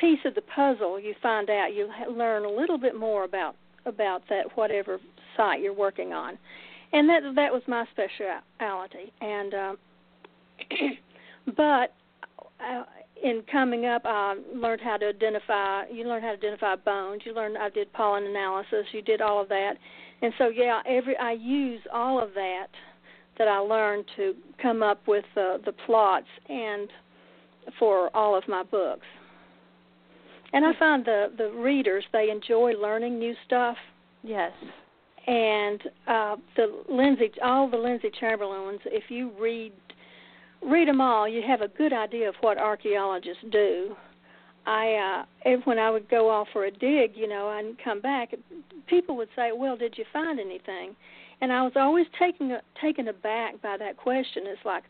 piece 0.00 0.18
of 0.24 0.34
the 0.34 0.42
puzzle 0.42 1.00
you 1.00 1.14
find 1.22 1.50
out 1.50 1.74
you 1.74 1.90
learn 2.10 2.44
a 2.44 2.50
little 2.50 2.78
bit 2.78 2.98
more 2.98 3.24
about 3.24 3.56
about 3.86 4.22
that 4.28 4.44
whatever 4.56 4.98
site 5.36 5.60
you're 5.60 5.72
working 5.72 6.12
on 6.12 6.38
and 6.92 7.08
that 7.08 7.20
that 7.34 7.52
was 7.52 7.62
my 7.66 7.84
specialty 7.92 9.12
and 9.20 9.54
um 9.54 9.78
but 11.56 11.94
uh, 12.60 12.84
in 13.22 13.42
coming 13.50 13.86
up 13.86 14.02
I 14.04 14.36
learned 14.54 14.80
how 14.82 14.96
to 14.96 15.06
identify 15.08 15.86
you 15.88 16.04
learn 16.04 16.22
how 16.22 16.30
to 16.30 16.36
identify 16.36 16.76
bones 16.76 17.22
you 17.24 17.34
learn 17.34 17.56
I 17.56 17.70
did 17.70 17.92
pollen 17.92 18.24
analysis 18.24 18.86
you 18.92 19.02
did 19.02 19.20
all 19.20 19.40
of 19.40 19.48
that 19.48 19.74
and 20.22 20.32
so 20.38 20.48
yeah 20.48 20.82
every 20.86 21.16
I 21.16 21.32
use 21.32 21.80
all 21.92 22.22
of 22.22 22.34
that 22.34 22.68
that 23.38 23.48
I 23.48 23.58
learned 23.58 24.06
to 24.16 24.34
come 24.60 24.82
up 24.82 25.06
with 25.06 25.24
uh, 25.36 25.58
the 25.64 25.74
plots 25.84 26.26
and 26.48 26.88
for 27.78 28.14
all 28.16 28.36
of 28.36 28.44
my 28.48 28.62
books 28.62 29.06
and 30.52 30.64
I 30.64 30.72
find 30.78 31.04
the 31.04 31.32
the 31.36 31.50
readers 31.50 32.04
they 32.12 32.30
enjoy 32.30 32.72
learning 32.72 33.18
new 33.18 33.34
stuff. 33.46 33.76
Yes. 34.22 34.52
And 35.26 35.82
uh, 36.06 36.36
the 36.56 36.82
Lindsay, 36.88 37.30
all 37.42 37.68
the 37.68 37.76
Lindsay 37.76 38.10
Chamberlain 38.18 38.62
ones, 38.62 38.80
if 38.86 39.10
you 39.10 39.32
read 39.40 39.72
read 40.62 40.88
them 40.88 41.00
all, 41.00 41.28
you 41.28 41.42
have 41.46 41.60
a 41.60 41.68
good 41.68 41.92
idea 41.92 42.28
of 42.28 42.34
what 42.40 42.58
archaeologists 42.58 43.44
do. 43.50 43.96
I 44.66 45.24
uh 45.46 45.50
when 45.64 45.78
I 45.78 45.90
would 45.90 46.08
go 46.08 46.28
off 46.28 46.48
for 46.52 46.64
a 46.64 46.70
dig, 46.70 47.12
you 47.14 47.28
know, 47.28 47.56
and 47.56 47.76
come 47.82 48.00
back, 48.00 48.34
people 48.88 49.16
would 49.16 49.28
say, 49.36 49.52
"Well, 49.52 49.76
did 49.76 49.96
you 49.96 50.04
find 50.12 50.40
anything?" 50.40 50.96
And 51.40 51.52
I 51.52 51.62
was 51.62 51.72
always 51.76 52.06
taken 52.18 52.58
taken 52.80 53.08
aback 53.08 53.60
by 53.62 53.76
that 53.76 53.96
question. 53.96 54.44
It's 54.46 54.64
like, 54.64 54.84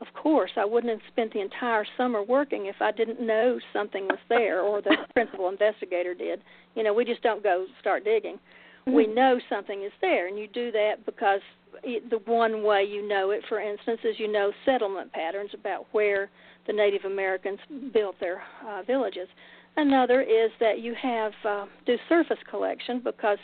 of 0.00 0.06
course, 0.14 0.52
I 0.56 0.64
wouldn't 0.64 0.92
have 0.92 1.12
spent 1.12 1.32
the 1.32 1.40
entire 1.40 1.84
summer 1.96 2.22
working 2.22 2.66
if 2.66 2.76
I 2.80 2.92
didn't 2.92 3.20
know 3.20 3.58
something 3.72 4.06
was 4.06 4.18
there 4.28 4.62
or 4.62 4.80
the 4.80 4.96
principal 5.14 5.48
investigator 5.48 6.14
did. 6.14 6.40
You 6.74 6.84
know, 6.84 6.94
we 6.94 7.04
just 7.04 7.22
don't 7.22 7.42
go 7.42 7.66
start 7.80 8.04
digging. 8.04 8.36
Mm-hmm. 8.36 8.92
We 8.92 9.06
know 9.06 9.38
something 9.48 9.82
is 9.82 9.92
there, 10.00 10.28
and 10.28 10.38
you 10.38 10.46
do 10.46 10.70
that 10.72 11.04
because 11.04 11.40
the 11.82 12.20
one 12.26 12.62
way 12.62 12.84
you 12.84 13.06
know 13.06 13.30
it, 13.30 13.42
for 13.48 13.60
instance, 13.60 14.00
is 14.04 14.16
you 14.18 14.30
know 14.30 14.52
settlement 14.64 15.12
patterns 15.12 15.50
about 15.54 15.86
where 15.92 16.30
the 16.66 16.72
Native 16.72 17.04
Americans 17.04 17.58
built 17.92 18.16
their 18.20 18.42
uh, 18.66 18.82
villages. 18.86 19.28
Another 19.76 20.22
is 20.22 20.50
that 20.60 20.80
you 20.80 20.94
have 21.00 21.32
uh, 21.44 21.66
do 21.86 21.96
surface 22.08 22.38
collection 22.50 23.00
because 23.02 23.38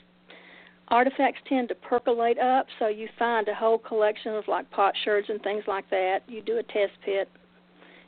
artifacts 0.89 1.41
tend 1.49 1.69
to 1.69 1.75
percolate 1.75 2.39
up, 2.39 2.67
so 2.79 2.89
you 2.89 3.09
find 3.19 3.49
a 3.49 3.55
whole 3.55 3.79
collection 3.79 4.35
of 4.35 4.45
like 4.49 4.71
potsherds 4.71 5.29
and 5.29 5.41
things 5.43 5.65
like 5.67 5.89
that. 5.91 6.21
You 6.29 6.43
do 6.43 6.59
a 6.59 6.63
test 6.63 6.93
pit, 7.05 7.29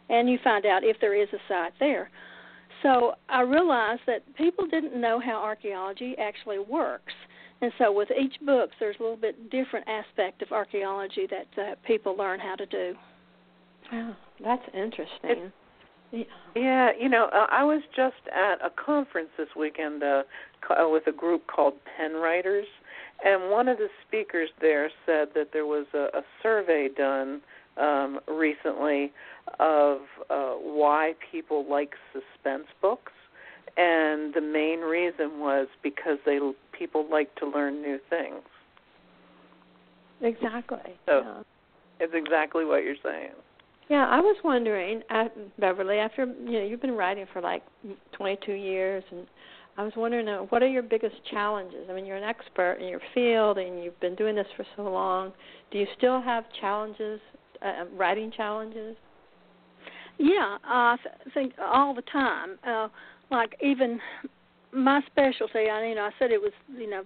and 0.08 0.28
you 0.28 0.38
find 0.42 0.66
out 0.66 0.84
if 0.84 0.96
there 1.00 1.20
is 1.20 1.28
a 1.32 1.38
site 1.48 1.72
there. 1.80 2.10
So 2.82 3.14
I 3.28 3.40
realized 3.40 4.02
that 4.06 4.22
people 4.36 4.66
didn't 4.66 5.00
know 5.00 5.18
how 5.18 5.42
archaeology 5.42 6.14
actually 6.18 6.58
works, 6.58 7.14
and 7.62 7.72
so 7.78 7.92
with 7.92 8.08
each 8.10 8.34
book, 8.44 8.70
there's 8.78 8.96
a 8.98 9.02
little 9.02 9.16
bit 9.16 9.50
different 9.50 9.86
aspect 9.88 10.42
of 10.42 10.52
archaeology 10.52 11.26
that 11.30 11.62
uh, 11.62 11.74
people 11.86 12.16
learn 12.16 12.38
how 12.38 12.54
to 12.54 12.66
do. 12.66 12.94
Oh, 13.92 14.16
that's 14.42 14.64
interesting. 14.74 15.08
It, 15.22 15.52
yeah, 16.54 16.90
you 16.98 17.08
know, 17.08 17.28
uh, 17.32 17.46
I 17.50 17.64
was 17.64 17.82
just 17.94 18.14
at 18.34 18.64
a 18.64 18.70
conference 18.70 19.28
this 19.36 19.48
weekend 19.56 20.02
uh, 20.02 20.22
uh, 20.70 20.88
with 20.88 21.06
a 21.06 21.12
group 21.12 21.46
called 21.46 21.74
Pennwriters, 21.98 22.64
and 23.24 23.50
one 23.50 23.68
of 23.68 23.78
the 23.78 23.88
speakers 24.06 24.50
there 24.60 24.90
said 25.04 25.28
that 25.34 25.48
there 25.52 25.66
was 25.66 25.86
a, 25.94 26.18
a 26.18 26.22
survey 26.42 26.88
done 26.96 27.40
um, 27.76 28.20
recently 28.28 29.12
of 29.58 29.98
uh, 30.30 30.52
why 30.52 31.14
people 31.30 31.66
like 31.68 31.94
suspense 32.12 32.66
books, 32.80 33.12
and 33.76 34.32
the 34.34 34.40
main 34.40 34.80
reason 34.80 35.38
was 35.38 35.68
because 35.82 36.18
they 36.24 36.38
people 36.76 37.06
like 37.10 37.34
to 37.36 37.46
learn 37.46 37.82
new 37.82 37.98
things. 38.08 38.42
Exactly. 40.22 40.94
So 41.04 41.22
yeah. 41.24 41.42
it's 42.00 42.14
exactly 42.14 42.64
what 42.64 42.84
you're 42.84 42.96
saying. 43.02 43.32
Yeah, 43.88 44.06
I 44.06 44.18
was 44.18 44.36
wondering, 44.42 45.02
uh, 45.10 45.26
Beverly, 45.58 45.98
after 45.98 46.24
you 46.24 46.52
know 46.52 46.64
you've 46.64 46.80
been 46.80 46.96
writing 46.96 47.26
for 47.32 47.40
like 47.40 47.62
22 48.12 48.52
years, 48.52 49.04
and 49.12 49.26
I 49.76 49.84
was 49.84 49.92
wondering, 49.96 50.26
uh, 50.26 50.38
what 50.48 50.62
are 50.62 50.68
your 50.68 50.82
biggest 50.82 51.16
challenges? 51.30 51.86
I 51.88 51.92
mean, 51.92 52.06
you're 52.06 52.16
an 52.16 52.24
expert 52.24 52.78
in 52.80 52.88
your 52.88 53.00
field, 53.14 53.58
and 53.58 53.84
you've 53.84 54.00
been 54.00 54.16
doing 54.16 54.34
this 54.34 54.46
for 54.56 54.64
so 54.74 54.82
long. 54.84 55.32
Do 55.70 55.78
you 55.78 55.86
still 55.96 56.20
have 56.20 56.44
challenges, 56.60 57.20
uh, 57.62 57.84
writing 57.94 58.32
challenges? 58.34 58.96
Yeah, 60.18 60.58
I 60.64 60.96
th- 61.02 61.34
think 61.34 61.54
all 61.60 61.94
the 61.94 62.02
time. 62.02 62.58
Uh, 62.66 62.88
like 63.30 63.56
even 63.62 64.00
my 64.72 65.00
specialty, 65.06 65.68
I 65.70 65.86
you 65.86 65.94
know, 65.94 66.02
I 66.02 66.10
said 66.18 66.30
it 66.30 66.40
was 66.40 66.52
you 66.76 66.88
know 66.88 67.02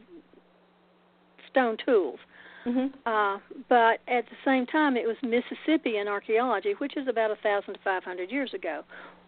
stone 1.50 1.76
tools. 1.85 2.19
Mm-hmm. 2.67 2.88
Uh, 3.07 3.38
but 3.69 4.00
at 4.07 4.26
the 4.26 4.37
same 4.45 4.67
time, 4.67 4.97
it 4.97 5.07
was 5.07 5.17
Mississippian 5.23 6.09
archaeology, 6.09 6.75
which 6.79 6.97
is 6.97 7.09
about 7.09 7.31
a 7.31 7.37
thousand 7.37 7.75
to 7.75 7.81
five 7.83 8.05
hundred 8.05 8.31
years 8.31 8.52
ago. 8.55 8.83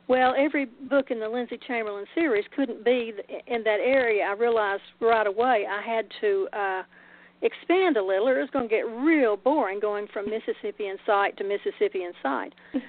Well, 0.08 0.34
every 0.36 0.66
book 0.90 1.10
in 1.10 1.20
the 1.20 1.28
Lindsay 1.28 1.58
Chamberlain 1.66 2.04
series 2.14 2.44
couldn't 2.54 2.84
be 2.84 3.12
in 3.46 3.62
that 3.62 3.78
area. 3.80 4.24
I 4.24 4.32
realized 4.32 4.82
right 5.00 5.26
away 5.26 5.64
I 5.70 5.80
had 5.80 6.06
to 6.20 6.48
uh, 6.52 6.82
expand 7.40 7.96
a 7.96 8.04
little, 8.04 8.28
or 8.28 8.38
it 8.38 8.42
was 8.42 8.50
going 8.50 8.68
to 8.68 8.74
get 8.74 8.82
real 8.82 9.36
boring 9.36 9.80
going 9.80 10.08
from 10.12 10.26
Mississippian 10.28 10.96
site 11.06 11.36
to 11.38 11.44
Mississippian 11.44 12.12
site. 12.22 12.54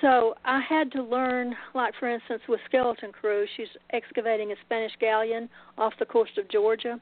So 0.00 0.34
I 0.44 0.60
had 0.66 0.90
to 0.92 1.02
learn, 1.02 1.54
like 1.74 1.94
for 1.98 2.08
instance, 2.08 2.42
with 2.48 2.60
Skeleton 2.66 3.12
Crew, 3.12 3.46
she's 3.56 3.68
excavating 3.92 4.52
a 4.52 4.54
Spanish 4.64 4.92
galleon 5.00 5.48
off 5.76 5.92
the 5.98 6.06
coast 6.06 6.38
of 6.38 6.48
Georgia 6.48 6.98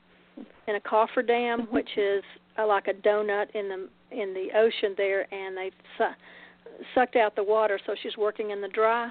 in 0.66 0.76
a 0.76 0.80
cofferdam, 0.80 1.60
Mm-hmm. 1.60 1.74
which 1.74 1.90
is 1.96 2.22
uh, 2.58 2.66
like 2.66 2.88
a 2.88 2.94
donut 2.94 3.50
in 3.54 3.68
the 3.68 3.88
in 4.10 4.34
the 4.34 4.48
ocean 4.56 4.94
there, 4.96 5.32
and 5.32 5.56
they 5.56 5.70
su- 5.96 6.84
sucked 6.94 7.16
out 7.16 7.36
the 7.36 7.44
water, 7.44 7.78
so 7.86 7.94
she's 8.02 8.16
working 8.16 8.50
in 8.50 8.60
the 8.60 8.68
dry. 8.68 9.10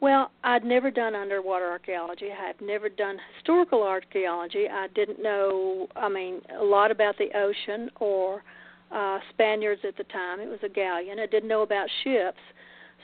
Well, 0.00 0.32
I'd 0.42 0.64
never 0.64 0.90
done 0.90 1.14
underwater 1.14 1.70
archaeology. 1.70 2.26
I 2.32 2.46
had 2.46 2.60
never 2.60 2.88
done 2.88 3.18
historical 3.36 3.84
archaeology. 3.84 4.66
I 4.68 4.88
didn't 4.94 5.22
know, 5.22 5.86
I 5.94 6.08
mean, 6.08 6.40
a 6.60 6.64
lot 6.64 6.90
about 6.90 7.16
the 7.18 7.28
ocean 7.36 7.88
or 8.00 8.42
uh, 8.90 9.20
Spaniards 9.30 9.82
at 9.86 9.96
the 9.96 10.02
time. 10.04 10.40
It 10.40 10.48
was 10.48 10.58
a 10.64 10.68
galleon. 10.68 11.20
I 11.20 11.26
didn't 11.26 11.48
know 11.48 11.62
about 11.62 11.88
ships. 12.02 12.40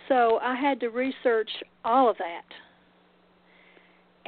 So 0.08 0.38
I 0.42 0.56
had 0.56 0.80
to 0.80 0.88
research 0.88 1.50
all 1.84 2.10
of 2.10 2.16
that. 2.18 2.44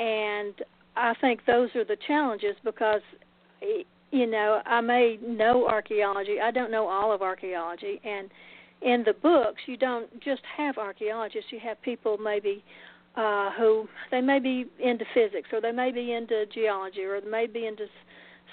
And 0.03 0.55
I 0.97 1.15
think 1.21 1.45
those 1.47 1.71
are 1.75 1.85
the 1.85 1.97
challenges 2.07 2.57
because, 2.65 3.01
you 4.11 4.27
know, 4.27 4.61
I 4.67 4.81
may 4.81 5.19
know 5.23 5.67
archaeology. 5.67 6.37
I 6.43 6.51
don't 6.51 6.71
know 6.71 6.87
all 6.87 7.13
of 7.13 7.23
archaeology. 7.23 8.01
And 8.05 8.31
in 8.83 9.03
the 9.05 9.13
books, 9.13 9.61
you 9.67 9.77
don't 9.77 10.09
just 10.23 10.43
have 10.57 10.79
archaeologists. 10.79 11.51
You 11.51 11.61
have 11.61 11.81
people 11.83 12.19
maybe 12.19 12.65
uh, 13.17 13.51
who 13.59 13.89
they 14.11 14.21
may 14.21 14.39
be 14.39 14.67
into 14.79 15.05
physics 15.13 15.49
or 15.53 15.61
they 15.61 15.73
may 15.73 15.91
be 15.91 16.13
into 16.13 16.47
geology 16.47 17.03
or 17.03 17.21
they 17.21 17.29
may 17.29 17.47
be 17.47 17.67
into 17.67 17.87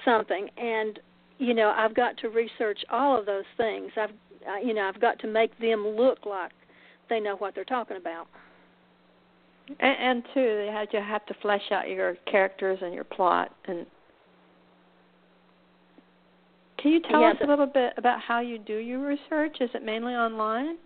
something. 0.03 0.50
And 0.57 1.00
you 1.39 1.53
know, 1.53 1.74
I've 1.77 1.96
got 1.96 2.17
to 2.17 2.29
research 2.29 2.79
all 2.89 3.17
of 3.17 3.25
those 3.25 3.46
things. 3.57 3.91
I've 3.96 4.10
uh, 4.48 4.60
you 4.63 4.74
know, 4.74 4.84
I've 4.84 5.01
got 5.01 5.19
to 5.19 5.27
make 5.27 5.57
them 5.60 5.86
look 5.88 6.25
like 6.25 6.51
they 7.09 7.19
know 7.19 7.35
what 7.37 7.55
they're 7.55 7.63
talking 7.63 7.97
about. 7.97 8.27
And, 9.79 9.97
and 9.99 10.23
two, 10.33 10.65
they 10.65 10.71
had 10.71 10.87
you 10.93 10.99
have 10.99 11.25
to 11.25 11.33
flesh 11.41 11.71
out 11.71 11.89
your 11.89 12.15
characters 12.29 12.79
and 12.81 12.93
your 12.93 13.03
plot. 13.03 13.53
And 13.67 13.85
can 16.77 16.91
you 16.91 17.01
tell 17.01 17.21
Yes. 17.21 17.35
us 17.35 17.41
a 17.43 17.47
little 17.47 17.65
bit 17.65 17.93
about 17.97 18.21
how 18.21 18.39
you 18.39 18.59
do 18.59 18.77
your 18.77 18.99
research? 18.99 19.57
Is 19.59 19.69
it 19.73 19.83
mainly 19.83 20.13
online? 20.13 20.77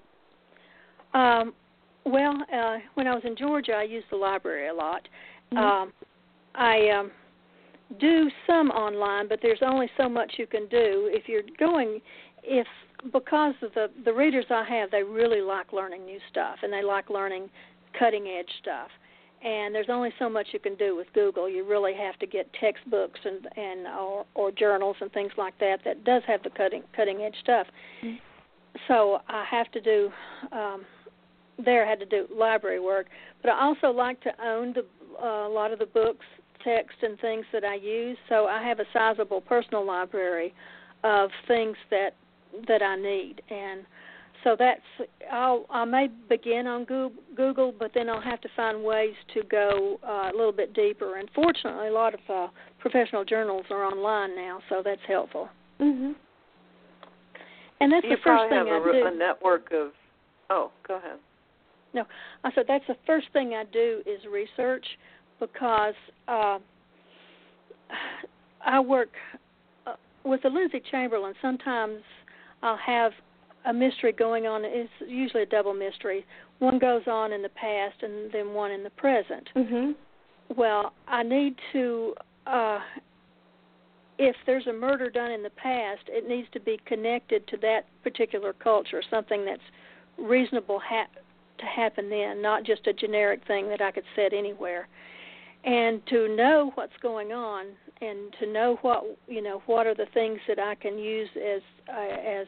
Um, 1.13 1.53
well, 2.05 2.35
uh, 2.51 2.77
when 2.95 3.07
I 3.07 3.13
was 3.13 3.23
in 3.25 3.35
Georgia, 3.35 3.73
I 3.73 3.83
used 3.83 4.07
the 4.09 4.15
library 4.17 4.69
a 4.69 4.73
lot. 4.73 5.07
Mhm. 5.51 5.57
Um, 5.57 5.93
I 6.55 6.89
um, 6.89 7.11
do 7.99 8.29
some 8.47 8.71
online, 8.71 9.27
but 9.27 9.39
there's 9.41 9.61
only 9.61 9.89
so 9.97 10.09
much 10.09 10.33
you 10.37 10.47
can 10.47 10.67
do 10.67 11.09
if 11.11 11.27
you're 11.27 11.43
going. 11.57 12.01
If 12.43 12.67
because 13.11 13.55
of 13.61 13.73
the 13.73 13.89
the 14.05 14.13
readers 14.13 14.45
I 14.49 14.63
have, 14.63 14.91
they 14.91 15.03
really 15.03 15.41
like 15.41 15.73
learning 15.73 16.05
new 16.05 16.19
stuff 16.29 16.57
and 16.63 16.71
they 16.71 16.83
like 16.83 17.09
learning 17.09 17.49
cutting 17.97 18.27
edge 18.27 18.49
stuff. 18.61 18.89
And 19.43 19.73
there's 19.73 19.89
only 19.89 20.11
so 20.19 20.29
much 20.29 20.47
you 20.51 20.59
can 20.59 20.75
do 20.75 20.95
with 20.95 21.07
Google. 21.13 21.49
You 21.49 21.67
really 21.67 21.95
have 21.95 22.17
to 22.19 22.27
get 22.27 22.51
textbooks 22.59 23.19
and 23.25 23.47
and 23.57 23.87
or, 23.87 24.25
or 24.35 24.51
journals 24.51 24.97
and 25.01 25.11
things 25.11 25.31
like 25.37 25.57
that 25.59 25.79
that 25.83 26.03
does 26.03 26.21
have 26.27 26.43
the 26.43 26.51
cutting 26.51 26.83
cutting 26.95 27.21
edge 27.21 27.35
stuff. 27.41 27.67
Mhm. 28.03 28.19
So 28.87 29.21
I 29.27 29.43
have 29.45 29.71
to 29.71 29.81
do. 29.81 30.11
Um, 30.51 30.85
there 31.63 31.85
I 31.85 31.89
had 31.89 31.99
to 31.99 32.05
do 32.05 32.27
library 32.35 32.79
work, 32.79 33.07
but 33.41 33.51
I 33.51 33.61
also 33.61 33.91
like 33.91 34.19
to 34.21 34.31
own 34.43 34.73
the, 34.73 34.85
uh, 35.21 35.47
a 35.47 35.49
lot 35.49 35.71
of 35.71 35.79
the 35.79 35.85
books, 35.85 36.25
text, 36.63 36.97
and 37.03 37.19
things 37.19 37.45
that 37.51 37.63
I 37.63 37.75
use. 37.75 38.17
So 38.29 38.47
I 38.47 38.63
have 38.63 38.79
a 38.79 38.85
sizable 38.93 39.41
personal 39.41 39.85
library 39.85 40.53
of 41.03 41.29
things 41.47 41.77
that 41.89 42.15
that 42.67 42.81
I 42.81 42.95
need, 42.95 43.41
and 43.49 43.85
so 44.43 44.55
that's 44.57 44.81
I'll 45.31 45.65
I 45.69 45.85
may 45.85 46.07
begin 46.29 46.67
on 46.67 46.85
Google, 46.85 47.73
but 47.77 47.91
then 47.93 48.09
I'll 48.09 48.21
have 48.21 48.41
to 48.41 48.49
find 48.55 48.83
ways 48.83 49.13
to 49.33 49.43
go 49.43 49.99
uh, 50.03 50.31
a 50.31 50.35
little 50.35 50.51
bit 50.51 50.73
deeper. 50.73 51.17
And 51.17 51.29
fortunately, 51.35 51.87
a 51.87 51.93
lot 51.93 52.13
of 52.13 52.19
uh, 52.29 52.47
professional 52.79 53.23
journals 53.23 53.65
are 53.69 53.85
online 53.85 54.35
now, 54.35 54.59
so 54.69 54.81
that's 54.83 55.01
helpful. 55.07 55.49
Mhm. 55.79 56.15
And 57.79 57.91
that's 57.91 58.03
you 58.03 58.11
the 58.11 58.15
first 58.17 58.23
probably 58.23 58.49
thing 58.49 58.67
have 58.67 58.83
I 58.83 58.89
a, 58.89 58.91
do. 58.93 59.07
a 59.07 59.17
network 59.17 59.71
of. 59.71 59.91
Oh, 60.49 60.71
go 60.87 60.97
ahead. 60.97 61.17
No, 61.93 62.05
I 62.43 62.51
said 62.53 62.65
that's 62.67 62.85
the 62.87 62.95
first 63.05 63.27
thing 63.33 63.53
I 63.53 63.63
do 63.71 64.01
is 64.05 64.19
research 64.31 64.85
because 65.39 65.95
uh, 66.27 66.59
I 68.65 68.79
work 68.79 69.09
uh, 69.87 69.95
with 70.23 70.41
the 70.43 70.49
Lindsay 70.49 70.81
Chamberlain. 70.91 71.33
Sometimes 71.41 72.01
I'll 72.61 72.77
have 72.77 73.11
a 73.65 73.73
mystery 73.73 74.11
going 74.11 74.47
on. 74.47 74.63
It's 74.65 74.89
usually 75.07 75.43
a 75.43 75.47
double 75.47 75.73
mystery. 75.73 76.25
One 76.59 76.79
goes 76.79 77.03
on 77.07 77.31
in 77.31 77.41
the 77.41 77.49
past 77.49 77.95
and 78.01 78.31
then 78.31 78.53
one 78.53 78.71
in 78.71 78.83
the 78.83 78.89
present. 78.91 79.49
Mhm. 79.55 79.95
Well, 80.55 80.93
I 81.07 81.23
need 81.23 81.55
to. 81.73 82.15
Uh, 82.45 82.81
if 84.17 84.35
there's 84.45 84.67
a 84.67 84.73
murder 84.73 85.09
done 85.09 85.31
in 85.31 85.41
the 85.41 85.49
past, 85.51 86.01
it 86.07 86.27
needs 86.27 86.47
to 86.51 86.59
be 86.59 86.77
connected 86.85 87.47
to 87.47 87.57
that 87.57 87.85
particular 88.03 88.53
culture, 88.53 89.01
something 89.01 89.45
that's 89.45 89.63
reasonable 90.17 90.79
ha- 90.79 91.07
to 91.57 91.65
happen 91.65 92.09
then, 92.09 92.41
not 92.41 92.63
just 92.63 92.85
a 92.87 92.93
generic 92.93 93.43
thing 93.45 93.67
that 93.69 93.81
I 93.81 93.91
could 93.91 94.03
set 94.15 94.33
anywhere. 94.33 94.87
And 95.63 96.01
to 96.07 96.35
know 96.35 96.71
what's 96.73 96.97
going 97.01 97.31
on, 97.31 97.67
and 98.01 98.33
to 98.39 98.51
know 98.51 98.77
what 98.81 99.03
you 99.27 99.41
know, 99.43 99.61
what 99.67 99.85
are 99.85 99.93
the 99.93 100.07
things 100.13 100.39
that 100.47 100.59
I 100.59 100.75
can 100.75 100.97
use 100.97 101.29
as 101.35 101.61
uh, 101.87 102.19
as 102.27 102.47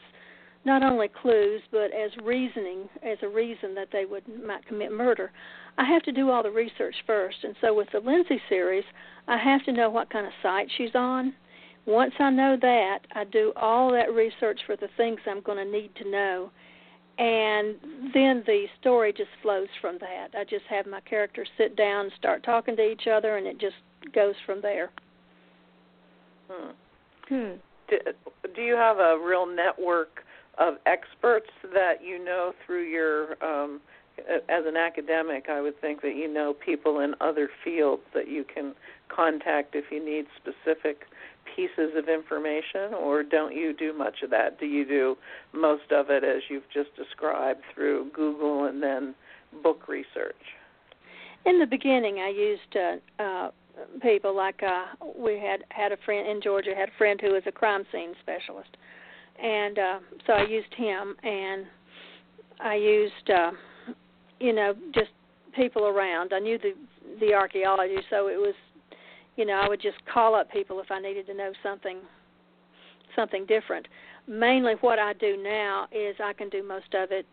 not 0.65 0.81
only 0.81 1.09
clues 1.09 1.61
but 1.71 1.91
as 1.93 2.11
reasoning, 2.23 2.89
as 3.03 3.17
a 3.21 3.27
reason 3.27 3.75
that 3.75 3.89
they 3.91 4.05
would 4.05 4.23
might 4.43 4.65
commit 4.65 4.91
murder. 4.91 5.31
I 5.77 5.85
have 5.85 6.03
to 6.03 6.11
do 6.11 6.29
all 6.29 6.43
the 6.43 6.51
research 6.51 6.95
first, 7.05 7.37
and 7.43 7.55
so 7.61 7.73
with 7.73 7.87
the 7.91 7.99
Lindsay 7.99 8.41
series, 8.49 8.85
I 9.27 9.37
have 9.37 9.63
to 9.65 9.73
know 9.73 9.89
what 9.89 10.09
kind 10.09 10.25
of 10.25 10.33
site 10.41 10.69
she's 10.77 10.95
on. 10.95 11.33
Once 11.85 12.13
I 12.19 12.29
know 12.29 12.57
that, 12.61 12.99
I 13.13 13.25
do 13.25 13.51
all 13.55 13.91
that 13.91 14.13
research 14.13 14.59
for 14.65 14.75
the 14.75 14.87
things 14.95 15.19
I'm 15.27 15.41
going 15.41 15.57
to 15.57 15.69
need 15.69 15.93
to 15.95 16.09
know, 16.09 16.49
and 17.17 17.75
then 18.13 18.43
the 18.45 18.65
story 18.79 19.13
just 19.13 19.29
flows 19.41 19.67
from 19.81 19.97
that. 19.99 20.29
I 20.37 20.43
just 20.43 20.65
have 20.69 20.87
my 20.87 20.99
characters 21.01 21.47
sit 21.57 21.75
down, 21.75 22.05
and 22.05 22.13
start 22.17 22.43
talking 22.43 22.75
to 22.75 22.83
each 22.83 23.07
other, 23.07 23.37
and 23.37 23.45
it 23.45 23.59
just 23.59 23.75
goes 24.13 24.35
from 24.45 24.61
there. 24.61 24.89
Hmm. 26.49 26.71
Hmm. 27.29 27.53
Do, 27.89 27.97
do 28.55 28.61
you 28.61 28.75
have 28.75 28.97
a 28.97 29.17
real 29.23 29.45
network 29.45 30.23
of 30.57 30.75
experts 30.85 31.49
that 31.73 32.03
you 32.03 32.23
know 32.23 32.53
through 32.65 32.83
your 32.83 33.43
um 33.43 33.81
as 34.49 34.65
an 34.65 34.77
academic 34.77 35.45
I 35.49 35.61
would 35.61 35.79
think 35.81 36.01
that 36.01 36.15
you 36.15 36.31
know 36.31 36.53
people 36.53 36.99
in 36.99 37.15
other 37.19 37.49
fields 37.63 38.03
that 38.13 38.27
you 38.27 38.43
can 38.43 38.73
contact 39.09 39.75
if 39.75 39.85
you 39.91 40.03
need 40.03 40.25
specific 40.37 41.05
pieces 41.55 41.91
of 41.95 42.09
information 42.09 42.93
or 42.93 43.23
don't 43.23 43.55
you 43.55 43.73
do 43.73 43.93
much 43.93 44.21
of 44.23 44.29
that? 44.31 44.59
Do 44.59 44.65
you 44.65 44.85
do 44.85 45.17
most 45.53 45.91
of 45.91 46.09
it 46.09 46.23
as 46.23 46.41
you've 46.49 46.69
just 46.73 46.95
described 46.95 47.61
through 47.73 48.11
Google 48.13 48.65
and 48.65 48.81
then 48.81 49.15
book 49.61 49.87
research? 49.87 50.35
In 51.45 51.59
the 51.59 51.65
beginning, 51.65 52.19
I 52.19 52.29
used 52.29 53.01
uh, 53.19 53.23
uh, 53.23 53.51
people 54.01 54.35
like 54.35 54.61
uh, 54.63 54.85
we 55.17 55.33
had 55.39 55.63
had 55.69 55.91
a 55.91 55.97
friend 56.05 56.27
in 56.27 56.41
Georgia 56.41 56.73
had 56.75 56.89
a 56.89 56.97
friend 56.97 57.19
who 57.21 57.33
was 57.33 57.43
a 57.45 57.51
crime 57.51 57.83
scene 57.91 58.13
specialist, 58.21 58.69
and 59.41 59.77
uh, 59.77 59.99
so 60.25 60.33
I 60.33 60.43
used 60.43 60.73
him, 60.73 61.15
and 61.21 61.65
I 62.61 62.75
used 62.75 63.29
uh, 63.29 63.51
you 64.39 64.53
know 64.53 64.73
just 64.93 65.11
people 65.55 65.85
around. 65.85 66.33
I 66.33 66.39
knew 66.39 66.57
the 66.57 66.73
the 67.19 67.33
archaeology, 67.33 67.97
so 68.09 68.27
it 68.27 68.37
was 68.37 68.55
you 69.35 69.45
know 69.45 69.53
I 69.53 69.67
would 69.67 69.81
just 69.81 69.97
call 70.11 70.35
up 70.35 70.51
people 70.51 70.79
if 70.79 70.91
I 70.91 70.99
needed 70.99 71.27
to 71.27 71.33
know 71.33 71.51
something 71.61 71.99
something 73.15 73.45
different. 73.45 73.87
Mainly, 74.27 74.73
what 74.81 74.99
I 74.99 75.13
do 75.13 75.41
now 75.41 75.87
is 75.91 76.15
I 76.23 76.33
can 76.33 76.49
do 76.49 76.63
most 76.63 76.93
of 76.93 77.11
it 77.11 77.25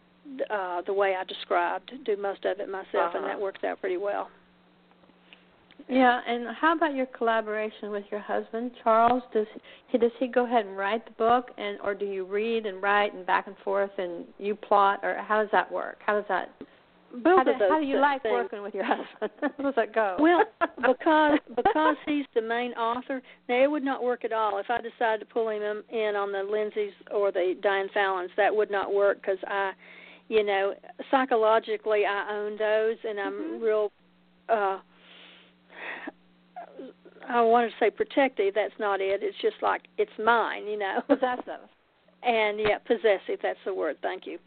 uh, 0.50 0.82
the 0.82 0.92
way 0.92 1.14
I 1.18 1.24
described. 1.24 1.92
Do 2.04 2.16
most 2.16 2.44
of 2.44 2.60
it 2.60 2.68
myself, 2.68 2.86
uh-huh. 2.94 3.18
and 3.18 3.26
that 3.26 3.40
works 3.40 3.62
out 3.64 3.80
pretty 3.80 3.96
well. 3.96 4.28
Yeah, 5.88 6.20
and 6.26 6.54
how 6.56 6.76
about 6.76 6.94
your 6.94 7.06
collaboration 7.06 7.90
with 7.90 8.04
your 8.10 8.20
husband, 8.20 8.70
Charles? 8.84 9.22
Does 9.32 9.46
he 9.88 9.98
does 9.98 10.12
he 10.18 10.28
go 10.28 10.44
ahead 10.46 10.66
and 10.66 10.76
write 10.76 11.04
the 11.04 11.12
book, 11.12 11.50
and 11.58 11.78
or 11.82 11.94
do 11.94 12.04
you 12.04 12.24
read 12.24 12.66
and 12.66 12.82
write 12.82 13.14
and 13.14 13.26
back 13.26 13.46
and 13.46 13.56
forth, 13.64 13.90
and 13.98 14.24
you 14.38 14.54
plot, 14.54 15.00
or 15.02 15.16
how 15.16 15.40
does 15.40 15.50
that 15.52 15.70
work? 15.70 15.98
How 16.04 16.14
does 16.14 16.26
that? 16.28 16.50
Both 17.12 17.38
how 17.38 17.44
do, 17.44 17.50
of 17.50 17.58
those 17.58 17.70
how 17.70 17.80
do 17.80 17.86
you 17.86 17.98
like 18.00 18.22
things. 18.22 18.32
working 18.32 18.62
with 18.62 18.74
your 18.74 18.84
husband? 18.94 19.30
how 19.56 19.64
does 19.64 19.74
that 19.74 19.92
go? 19.94 20.16
Well, 20.20 20.44
because 20.76 21.38
because 21.56 21.96
he's 22.06 22.24
the 22.34 22.40
main 22.42 22.72
author, 22.72 23.20
now 23.48 23.62
it 23.64 23.70
would 23.70 23.82
not 23.82 24.02
work 24.02 24.24
at 24.24 24.32
all 24.32 24.58
if 24.58 24.66
I 24.70 24.78
decided 24.80 25.20
to 25.20 25.26
pull 25.26 25.48
him 25.48 25.82
in 25.90 26.14
on 26.16 26.30
the 26.32 26.38
Lindsays 26.38 26.92
or 27.10 27.32
the 27.32 27.56
Diane 27.62 27.88
Fallons. 27.92 28.30
That 28.36 28.54
would 28.54 28.70
not 28.70 28.92
work 28.94 29.20
because 29.20 29.38
I, 29.46 29.72
you 30.28 30.44
know, 30.44 30.74
psychologically 31.10 32.06
I 32.06 32.32
own 32.32 32.56
those, 32.56 32.96
and 33.08 33.18
I'm 33.18 33.32
Mhm. 33.32 33.60
real. 33.62 33.92
uh 34.48 34.78
I 37.28 37.42
want 37.42 37.70
to 37.70 37.76
say 37.78 37.90
protective. 37.90 38.54
That's 38.54 38.76
not 38.78 39.00
it. 39.00 39.22
It's 39.22 39.36
just 39.42 39.56
like 39.62 39.82
it's 39.98 40.10
mine, 40.18 40.66
you 40.66 40.78
know. 40.78 41.00
Possessive. 41.06 41.68
And 42.22 42.58
yeah, 42.60 42.78
possessive. 42.78 43.38
That's 43.42 43.58
the 43.64 43.74
word. 43.74 43.96
Thank 44.02 44.26
you. 44.26 44.38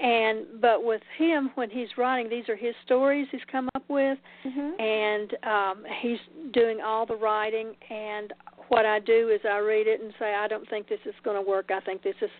And 0.00 0.60
but 0.60 0.84
with 0.84 1.02
him, 1.18 1.50
when 1.54 1.70
he's 1.70 1.88
writing, 1.98 2.28
these 2.30 2.48
are 2.48 2.56
his 2.56 2.74
stories 2.84 3.26
he's 3.30 3.40
come 3.50 3.68
up 3.74 3.84
with, 3.88 4.18
Mm-hmm. 4.46 4.80
and 4.80 5.34
um 5.44 5.84
he's 6.00 6.18
doing 6.52 6.80
all 6.80 7.04
the 7.06 7.16
writing. 7.16 7.74
And 7.90 8.32
what 8.68 8.86
I 8.86 9.00
do 9.00 9.28
is 9.28 9.40
I 9.44 9.58
read 9.58 9.86
it 9.86 10.00
and 10.00 10.12
say, 10.18 10.34
I 10.34 10.48
don't 10.48 10.68
think 10.70 10.88
this 10.88 11.00
is 11.04 11.14
going 11.24 11.36
to 11.36 11.48
work. 11.48 11.70
I 11.70 11.80
think 11.80 12.02
this 12.02 12.14
is 12.22 12.30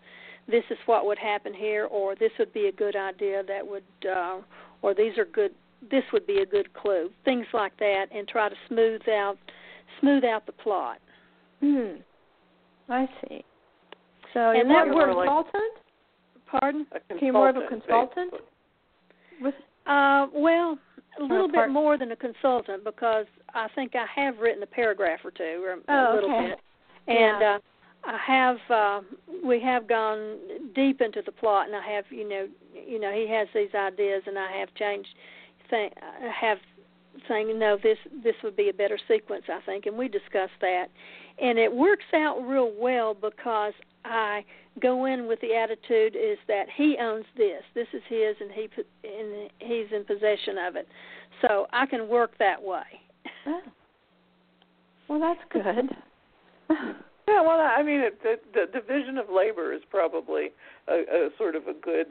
this 0.49 0.65
is 0.71 0.79
what 0.87 1.05
would 1.07 1.19
happen 1.19 1.53
here, 1.53 1.87
or 1.87 2.15
this 2.15 2.33
would 2.39 2.53
be 2.53 2.67
a 2.67 2.73
good 2.73 2.97
idea 2.97 3.43
that 3.47 3.67
would, 3.67 3.85
uh, 4.11 4.41
or 4.83 4.95
these 4.95 5.17
are 5.19 5.27
good. 5.27 5.53
This 5.91 6.03
would 6.13 6.27
be 6.27 6.39
a 6.39 6.47
good 6.47 6.73
clue. 6.75 7.11
Things 7.25 7.47
like 7.53 7.77
that, 7.79 8.07
and 8.15 8.27
try 8.27 8.49
to 8.49 8.57
smooth 8.69 9.03
out 9.09 9.37
smooth 10.01 10.25
out 10.25 10.47
the 10.47 10.53
plot. 10.53 10.99
Hmm. 11.61 11.97
I 12.89 13.07
see. 13.29 13.45
So 14.35 14.51
And 14.51 14.71
that 14.71 14.89
more 14.89 15.09
works- 15.09 15.11
of 15.11 15.19
a 15.19 15.25
consultant? 15.25 15.73
Pardon? 16.47 16.87
A 16.93 17.19
You're 17.25 17.33
more 17.33 17.49
of 17.49 17.57
a 17.57 17.67
consultant, 17.67 18.31
consultant? 18.33 18.45
With 19.41 19.55
Uh, 19.87 20.29
well, 20.33 20.79
a 21.19 21.23
little 21.23 21.49
bit 21.49 21.55
part- 21.55 21.71
more 21.71 21.97
than 21.97 22.13
a 22.13 22.17
consultant 22.17 22.85
because 22.85 23.27
I 23.55 23.69
think 23.69 23.97
I 23.97 24.07
have 24.07 24.39
written 24.41 24.63
a 24.63 24.67
paragraph 24.67 25.25
or 25.25 25.31
two, 25.31 25.65
or 25.65 25.79
Oh, 25.89 26.13
a 26.13 26.15
little 26.15 26.31
okay. 26.35 26.49
bit, 26.49 26.61
and 27.09 27.41
Yeah. 27.41 27.55
uh, 27.55 27.59
I 28.05 28.17
have. 28.17 28.71
Uh, 28.71 29.03
we 29.43 29.59
have 29.61 29.87
gone 29.87 30.39
deep 30.75 31.01
into 31.01 31.23
the 31.23 31.33
plot, 31.33 31.67
and 31.67 31.77
I 31.77 31.83
have, 31.83 32.11
you 32.11 32.25
know, 32.25 32.49
you 32.75 32.99
know, 32.99 33.11
he 33.13 33.27
has 33.27 33.49
these 33.53 33.75
ideas, 33.75 34.27
and 34.27 34.39
I 34.39 34.51
have 34.53 34.73
changed. 34.75 35.15
Think, 35.69 35.93
I 36.03 36.29
have 36.29 36.61
saying, 37.29 37.59
no, 37.59 37.77
this 37.77 37.99
this 38.13 38.41
would 38.43 38.57
be 38.57 38.69
a 38.69 38.73
better 38.73 38.97
sequence, 39.09 39.49
I 39.49 39.61
think, 39.61 39.87
and 39.87 39.99
we 39.99 40.09
discussed 40.09 40.59
that, 40.61 40.91
and 41.39 41.59
it 41.59 41.73
works 41.73 42.13
out 42.15 42.41
real 42.47 42.71
well 42.71 43.15
because 43.15 43.75
I 44.11 44.45
go 44.81 45.07
in 45.07 45.27
with 45.27 45.41
the 45.41 45.55
attitude 45.55 46.17
is 46.17 46.39
that 46.49 46.67
he 46.77 46.97
owns 47.01 47.25
this. 47.37 47.63
This 47.75 47.89
is 47.93 48.03
his, 48.09 48.37
and 48.41 48.51
he 48.51 48.69
and 49.05 49.51
he's 49.59 49.87
in 49.95 50.05
possession 50.05 50.59
of 50.67 50.77
it. 50.77 50.89
So 51.43 51.67
I 51.73 51.87
can 51.87 52.09
work 52.09 52.33
that 52.39 52.63
way. 52.63 52.83
oh. 53.47 53.61
Well, 55.09 55.21
that's 55.21 55.41
good. 55.53 56.77
Yeah, 57.31 57.43
well, 57.43 57.61
I 57.61 57.85
mean, 57.85 58.01
it, 58.01 58.21
the, 58.25 58.41
the 58.53 58.81
division 58.81 59.17
of 59.17 59.27
labor 59.31 59.73
is 59.73 59.83
probably 59.89 60.51
a, 60.89 60.95
a 60.95 61.29
sort 61.39 61.55
of 61.55 61.69
a 61.69 61.75
good 61.75 62.07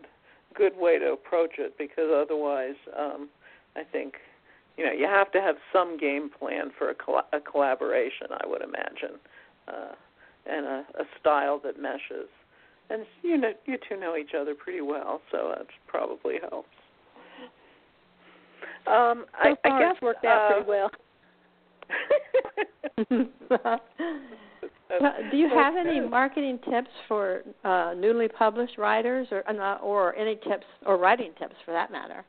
good 0.55 0.73
way 0.77 0.97
to 0.97 1.11
approach 1.11 1.55
it 1.59 1.77
because 1.77 2.09
otherwise, 2.13 2.75
um, 2.97 3.27
I 3.75 3.83
think 3.83 4.15
you 4.77 4.85
know 4.85 4.93
you 4.93 5.07
have 5.07 5.29
to 5.33 5.41
have 5.41 5.55
some 5.73 5.97
game 5.97 6.29
plan 6.29 6.71
for 6.77 6.89
a, 6.89 6.95
coll- 6.95 7.27
a 7.33 7.39
collaboration. 7.41 8.27
I 8.31 8.47
would 8.47 8.61
imagine, 8.61 9.19
uh, 9.67 9.95
and 10.49 10.65
a, 10.65 10.85
a 10.99 11.03
style 11.19 11.59
that 11.63 11.79
meshes. 11.79 12.29
And 12.89 13.05
you 13.21 13.37
know, 13.37 13.51
you 13.65 13.77
two 13.87 13.99
know 13.99 14.15
each 14.17 14.31
other 14.39 14.55
pretty 14.55 14.81
well, 14.81 15.21
so 15.31 15.53
that 15.55 15.67
probably 15.87 16.35
helps. 16.49 16.69
Um, 18.87 19.25
So 19.43 19.49
I, 19.49 19.55
far, 19.63 19.73
I 19.73 19.79
guess 19.79 19.91
it's 19.93 20.01
worked 20.01 20.25
out 20.25 20.51
uh, 20.51 20.53
pretty 20.53 20.69
well. 20.69 20.91
Do 25.31 25.37
you 25.37 25.49
have 25.49 25.75
any 25.75 25.99
marketing 25.99 26.59
tips 26.69 26.89
for 27.07 27.43
uh, 27.63 27.93
newly 27.95 28.27
published 28.27 28.77
writers, 28.77 29.27
or 29.31 29.47
uh, 29.47 29.75
or 29.77 30.15
any 30.15 30.35
tips 30.35 30.65
or 30.85 30.97
writing 30.97 31.31
tips 31.37 31.55
for 31.63 31.71
that 31.71 31.91
matter? 31.91 32.25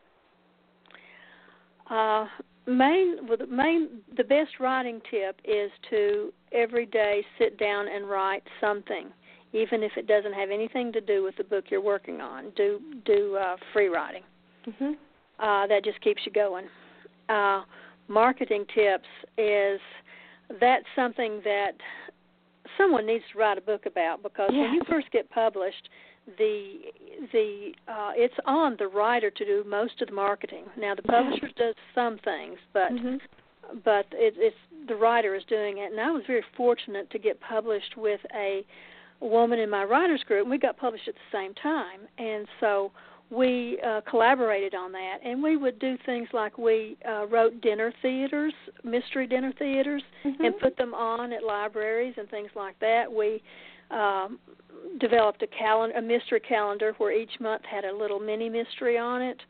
Uh, 1.88 2.26
main, 2.66 3.26
well, 3.26 3.38
the 3.38 3.46
main, 3.46 3.88
the 4.16 4.24
best 4.24 4.60
writing 4.60 5.00
tip 5.10 5.40
is 5.44 5.70
to 5.88 6.32
every 6.52 6.86
day 6.86 7.24
sit 7.38 7.58
down 7.58 7.88
and 7.88 8.08
write 8.08 8.42
something, 8.60 9.08
even 9.52 9.82
if 9.82 9.92
it 9.96 10.06
doesn't 10.06 10.32
have 10.32 10.50
anything 10.50 10.92
to 10.92 11.00
do 11.00 11.22
with 11.22 11.36
the 11.36 11.44
book 11.44 11.64
you're 11.68 11.80
working 11.80 12.20
on. 12.20 12.50
Do 12.56 12.80
do 13.04 13.36
uh, 13.36 13.56
free 13.72 13.88
writing. 13.88 14.22
Mm-hmm. 14.66 14.92
Uh, 15.38 15.66
that 15.66 15.84
just 15.84 16.00
keeps 16.02 16.22
you 16.26 16.32
going. 16.32 16.66
Uh, 17.28 17.62
marketing 18.08 18.64
tips 18.74 19.08
is 19.38 19.80
that's 20.60 20.84
something 20.96 21.40
that 21.44 21.72
someone 22.76 23.06
needs 23.06 23.24
to 23.32 23.38
write 23.38 23.56
a 23.56 23.60
book 23.60 23.86
about 23.86 24.22
because 24.22 24.50
when 24.50 24.74
you 24.74 24.82
first 24.88 25.10
get 25.12 25.30
published, 25.30 25.88
the 26.38 26.80
the 27.32 27.72
uh, 27.88 28.12
it's 28.14 28.34
on 28.44 28.76
the 28.78 28.86
writer 28.86 29.30
to 29.30 29.44
do 29.44 29.64
most 29.66 30.00
of 30.02 30.08
the 30.08 30.14
marketing. 30.14 30.64
Now 30.78 30.94
the 30.94 31.02
publisher 31.02 31.48
does 31.56 31.74
some 31.94 32.18
things, 32.24 32.58
but 32.72 32.92
Mm-hmm. 32.92 33.16
But 33.84 34.06
it, 34.12 34.34
it's 34.36 34.56
the 34.88 34.94
writer 34.94 35.34
is 35.34 35.42
doing 35.48 35.78
it. 35.78 35.90
And 35.92 36.00
I 36.00 36.10
was 36.10 36.22
very 36.26 36.44
fortunate 36.56 37.10
to 37.10 37.18
get 37.18 37.40
published 37.40 37.96
with 37.96 38.20
a 38.34 38.64
woman 39.20 39.58
in 39.58 39.68
my 39.70 39.84
writers 39.84 40.22
group. 40.26 40.42
and 40.42 40.50
We 40.50 40.58
got 40.58 40.76
published 40.76 41.06
at 41.08 41.14
the 41.14 41.36
same 41.38 41.54
time, 41.54 42.00
and 42.18 42.46
so 42.60 42.90
we 43.30 43.78
uh, 43.86 44.00
collaborated 44.08 44.74
on 44.74 44.90
that. 44.92 45.18
And 45.24 45.42
we 45.42 45.56
would 45.56 45.78
do 45.78 45.96
things 46.04 46.28
like 46.32 46.58
we 46.58 46.96
uh, 47.08 47.26
wrote 47.28 47.60
dinner 47.60 47.92
theaters, 48.02 48.52
mystery 48.82 49.26
dinner 49.26 49.52
theaters, 49.58 50.02
Mm-hmm. 50.24 50.44
and 50.44 50.58
put 50.58 50.76
them 50.76 50.92
on 50.94 51.32
at 51.32 51.42
libraries 51.44 52.14
and 52.18 52.28
things 52.28 52.50
like 52.54 52.78
that. 52.80 53.10
We 53.10 53.42
um, 53.90 54.38
developed 54.98 55.42
a 55.42 55.46
calendar, 55.46 55.96
a 55.96 56.02
mystery 56.02 56.40
calendar, 56.40 56.92
where 56.98 57.12
each 57.12 57.38
month 57.40 57.62
had 57.70 57.84
a 57.84 57.96
little 57.96 58.18
mini 58.20 58.48
mystery 58.48 58.98
on 58.98 59.22
it. 59.22 59.40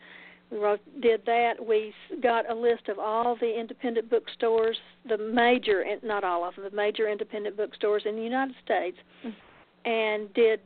Did 1.01 1.25
that. 1.27 1.55
We 1.65 1.95
got 2.23 2.51
a 2.51 2.55
list 2.55 2.89
of 2.89 2.99
all 2.99 3.37
the 3.37 3.59
independent 3.59 4.11
bookstores, 4.11 4.77
the 5.09 5.17
major, 5.17 5.85
not 6.03 6.25
all 6.25 6.45
of 6.45 6.57
them, 6.57 6.65
the 6.65 6.77
major 6.77 7.09
independent 7.09 7.57
bookstores 7.57 8.03
in 8.05 8.17
the 8.17 8.23
United 8.23 8.57
States, 8.65 8.99
Mm. 9.25 9.35
and 9.85 10.35
did 10.35 10.61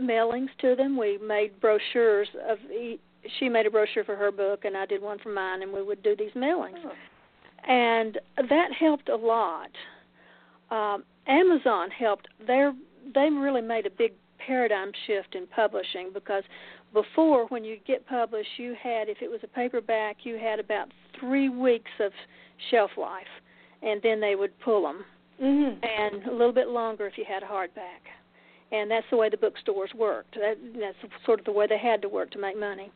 mailings 0.00 0.50
to 0.58 0.74
them. 0.76 0.96
We 0.96 1.18
made 1.18 1.58
brochures 1.60 2.28
of. 2.46 2.58
She 3.38 3.48
made 3.48 3.64
a 3.66 3.70
brochure 3.70 4.04
for 4.04 4.16
her 4.16 4.30
book, 4.30 4.66
and 4.66 4.76
I 4.76 4.84
did 4.84 5.00
one 5.00 5.18
for 5.18 5.30
mine, 5.30 5.62
and 5.62 5.72
we 5.72 5.82
would 5.82 6.02
do 6.02 6.14
these 6.14 6.32
mailings 6.32 6.84
Oh. 6.84 6.92
and 7.64 8.18
that 8.36 8.72
helped 8.72 9.08
a 9.08 9.16
lot. 9.16 9.70
Um, 10.70 11.04
Amazon 11.26 11.90
helped. 11.90 12.28
They 12.46 12.70
they 13.14 13.30
really 13.30 13.62
made 13.62 13.86
a 13.86 13.90
big 13.90 14.12
paradigm 14.38 14.92
shift 15.06 15.34
in 15.34 15.46
publishing 15.46 16.10
because 16.12 16.44
before, 16.94 17.46
when 17.48 17.64
you 17.64 17.76
get 17.86 18.06
published, 18.06 18.48
you 18.56 18.74
had 18.82 19.08
if 19.08 19.18
it 19.20 19.30
was 19.30 19.40
a 19.42 19.48
paperback, 19.48 20.18
you 20.22 20.38
had 20.38 20.58
about 20.58 20.88
three 21.20 21.50
weeks 21.50 21.90
of 22.00 22.12
shelf 22.70 22.92
life, 22.96 23.26
and 23.82 24.00
then 24.02 24.20
they 24.20 24.34
would 24.34 24.58
pull 24.60 24.82
them, 24.82 25.04
Mm-hmm. 25.42 25.82
and 25.82 26.26
a 26.26 26.30
little 26.30 26.52
bit 26.52 26.68
longer 26.68 27.08
if 27.08 27.18
you 27.18 27.24
had 27.28 27.42
a 27.42 27.46
hardback. 27.46 28.06
And 28.70 28.88
that's 28.88 29.06
the 29.10 29.16
way 29.16 29.28
the 29.28 29.36
bookstores 29.36 29.90
worked. 29.92 30.36
That, 30.36 30.54
that's 30.78 31.12
sort 31.26 31.40
of 31.40 31.44
the 31.44 31.50
way 31.52 31.66
they 31.66 31.76
had 31.76 32.00
to 32.02 32.08
work 32.08 32.30
to 32.30 32.38
make 32.38 32.58
money. 32.58 32.92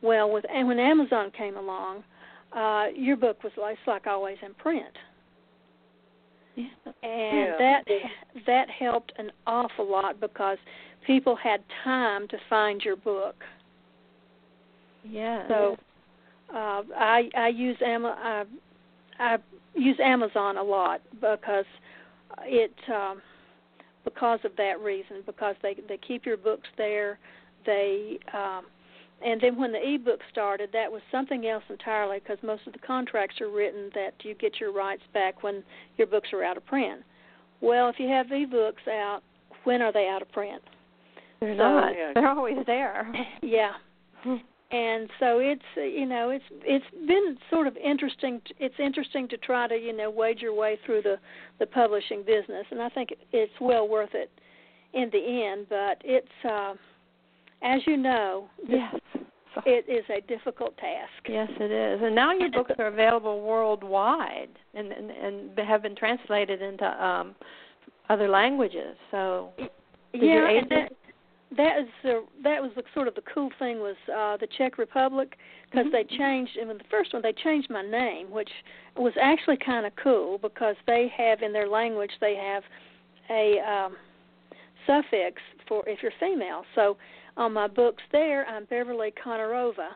Well, 0.00 0.30
with 0.30 0.44
and 0.48 0.68
when 0.68 0.78
Amazon 0.78 1.32
came 1.36 1.56
along, 1.56 2.04
uh, 2.56 2.86
your 2.96 3.16
book 3.16 3.42
was 3.42 3.52
like, 3.60 3.76
like 3.88 4.06
always 4.06 4.38
in 4.40 4.54
print, 4.54 4.94
Yeah. 6.56 6.66
and 7.02 7.54
that 7.58 7.82
that 8.46 8.68
helped 8.70 9.12
an 9.18 9.30
awful 9.46 9.90
lot 9.90 10.20
because 10.20 10.58
people 11.06 11.36
had 11.36 11.62
time 11.84 12.28
to 12.28 12.36
find 12.48 12.82
your 12.82 12.96
book. 12.96 13.36
Yeah. 15.04 15.46
So 15.48 15.76
uh, 16.52 16.82
I 16.96 17.30
I 17.36 17.48
use 17.48 17.76
Ama- 17.84 18.46
I, 19.18 19.34
I 19.34 19.38
use 19.74 19.98
Amazon 20.02 20.56
a 20.56 20.62
lot 20.62 21.00
because 21.20 21.64
it 22.42 22.74
um, 22.92 23.22
because 24.04 24.40
of 24.44 24.52
that 24.56 24.80
reason 24.80 25.22
because 25.26 25.54
they 25.62 25.76
they 25.88 25.98
keep 25.98 26.26
your 26.26 26.36
books 26.36 26.68
there 26.76 27.18
they 27.66 28.18
um, 28.32 28.64
and 29.24 29.40
then 29.40 29.56
when 29.58 29.72
the 29.72 29.94
ebook 29.94 30.20
started 30.30 30.70
that 30.72 30.90
was 30.90 31.02
something 31.10 31.46
else 31.46 31.64
entirely 31.68 32.18
because 32.18 32.38
most 32.42 32.66
of 32.66 32.72
the 32.72 32.78
contracts 32.78 33.40
are 33.40 33.50
written 33.50 33.90
that 33.94 34.14
you 34.22 34.34
get 34.34 34.60
your 34.60 34.72
rights 34.72 35.02
back 35.12 35.42
when 35.42 35.62
your 35.98 36.06
books 36.06 36.28
are 36.32 36.42
out 36.44 36.56
of 36.56 36.64
print. 36.66 37.02
Well, 37.60 37.88
if 37.88 37.96
you 37.98 38.08
have 38.08 38.26
ebooks 38.28 38.88
out, 38.88 39.20
when 39.64 39.82
are 39.82 39.92
they 39.92 40.08
out 40.08 40.22
of 40.22 40.32
print? 40.32 40.62
they're 41.40 41.54
so- 41.54 41.58
not. 41.58 41.92
They're 42.14 42.28
always 42.28 42.58
there. 42.66 43.12
Yeah. 43.42 43.72
and 44.70 45.08
so 45.18 45.38
it's 45.38 45.62
you 45.76 46.06
know 46.06 46.30
it's 46.30 46.44
it's 46.62 46.84
been 47.08 47.36
sort 47.50 47.66
of 47.66 47.76
interesting 47.76 48.40
it's 48.58 48.74
interesting 48.78 49.26
to 49.28 49.36
try 49.38 49.66
to 49.66 49.74
you 49.74 49.96
know 49.96 50.10
wade 50.10 50.38
your 50.40 50.54
way 50.54 50.78
through 50.84 51.02
the 51.02 51.16
the 51.58 51.66
publishing 51.66 52.20
business 52.20 52.66
and 52.70 52.80
i 52.80 52.88
think 52.90 53.08
it's 53.32 53.52
well 53.60 53.88
worth 53.88 54.14
it 54.14 54.30
in 54.92 55.08
the 55.12 55.44
end 55.50 55.66
but 55.68 56.00
it's 56.04 56.28
uh 56.44 56.74
as 57.62 57.80
you 57.86 57.96
know 57.96 58.48
yes. 58.66 58.94
it 59.66 59.84
is 59.88 60.04
a 60.10 60.20
difficult 60.26 60.76
task. 60.78 61.28
Yes 61.28 61.48
it 61.58 61.70
is. 61.70 62.00
And 62.02 62.14
now 62.14 62.32
your 62.32 62.50
books 62.50 62.72
are 62.78 62.86
available 62.86 63.42
worldwide 63.42 64.50
and 64.74 64.92
and, 64.92 65.10
and 65.10 65.58
have 65.58 65.82
been 65.82 65.96
translated 65.96 66.62
into 66.62 66.84
um 67.04 67.34
other 68.08 68.28
languages. 68.28 68.96
So 69.10 69.50
yeah 70.12 70.48
and 70.48 70.70
that, 70.70 70.92
that 71.56 71.80
is 71.80 71.88
the 72.02 72.24
that 72.42 72.62
was 72.62 72.70
the 72.76 72.82
sort 72.94 73.08
of 73.08 73.14
the 73.14 73.22
cool 73.32 73.50
thing 73.58 73.80
was 73.80 73.96
uh 74.08 74.36
the 74.36 74.48
Czech 74.56 74.78
Republic 74.78 75.36
because 75.70 75.86
mm-hmm. 75.86 76.08
they 76.10 76.16
changed 76.16 76.56
And 76.60 76.70
in 76.70 76.78
the 76.78 76.84
first 76.90 77.12
one 77.12 77.22
they 77.22 77.32
changed 77.32 77.70
my 77.70 77.82
name 77.82 78.30
which 78.30 78.50
was 78.96 79.12
actually 79.20 79.58
kind 79.58 79.86
of 79.86 79.92
cool 80.02 80.38
because 80.38 80.76
they 80.86 81.12
have 81.16 81.42
in 81.42 81.52
their 81.52 81.68
language 81.68 82.12
they 82.20 82.36
have 82.36 82.62
a 83.28 83.58
um 83.60 83.96
suffix 84.86 85.40
for 85.68 85.88
if 85.88 86.02
you're 86.02 86.12
female. 86.18 86.64
So 86.74 86.96
on 87.36 87.52
my 87.52 87.66
books 87.66 88.02
there 88.12 88.46
I'm 88.46 88.64
Beverly 88.66 89.12
Konarova 89.24 89.90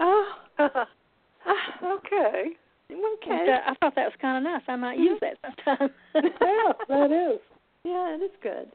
oh 0.00 0.32
okay. 0.58 2.50
Okay. 2.90 3.56
I 3.66 3.74
thought 3.80 3.94
that 3.96 4.04
was 4.04 4.12
kind 4.20 4.38
of 4.38 4.52
nice. 4.52 4.62
I 4.68 4.76
might 4.76 4.98
use 4.98 5.20
that 5.20 5.36
sometime. 5.42 5.90
Yeah 6.14 6.72
that 6.88 7.34
is. 7.34 7.40
Yeah 7.84 8.14
it 8.14 8.22
is 8.22 8.30
good. 8.42 8.70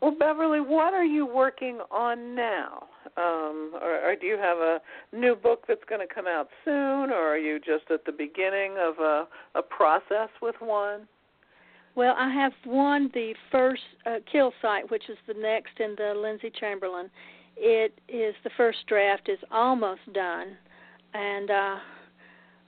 Well, 0.00 0.14
Beverly, 0.18 0.60
what 0.60 0.94
are 0.94 1.04
you 1.04 1.26
working 1.26 1.80
on 1.90 2.34
now? 2.34 2.84
Um, 3.16 3.72
or, 3.80 4.10
or 4.10 4.16
do 4.16 4.26
you 4.26 4.36
have 4.38 4.58
a 4.58 4.80
new 5.12 5.34
book 5.34 5.64
that's 5.66 5.82
going 5.88 6.06
to 6.06 6.12
come 6.12 6.26
out 6.26 6.48
soon, 6.64 7.10
or 7.10 7.34
are 7.34 7.38
you 7.38 7.58
just 7.58 7.90
at 7.90 8.04
the 8.04 8.12
beginning 8.12 8.76
of 8.78 8.98
a, 8.98 9.26
a 9.56 9.62
process 9.62 10.28
with 10.40 10.54
one? 10.60 11.08
Well, 11.96 12.14
I 12.18 12.32
have 12.32 12.52
one, 12.64 13.10
the 13.14 13.34
first 13.52 13.82
uh, 14.04 14.16
kill 14.30 14.52
site, 14.60 14.90
which 14.90 15.08
is 15.08 15.16
the 15.26 15.34
next 15.34 15.78
in 15.78 15.94
the 15.96 16.12
Lindsay 16.20 16.50
Chamberlain. 16.58 17.08
It 17.56 17.98
is 18.08 18.34
the 18.42 18.50
first 18.56 18.78
draft 18.88 19.28
is 19.28 19.38
almost 19.52 20.00
done, 20.12 20.56
and 21.12 21.50
uh, 21.50 21.76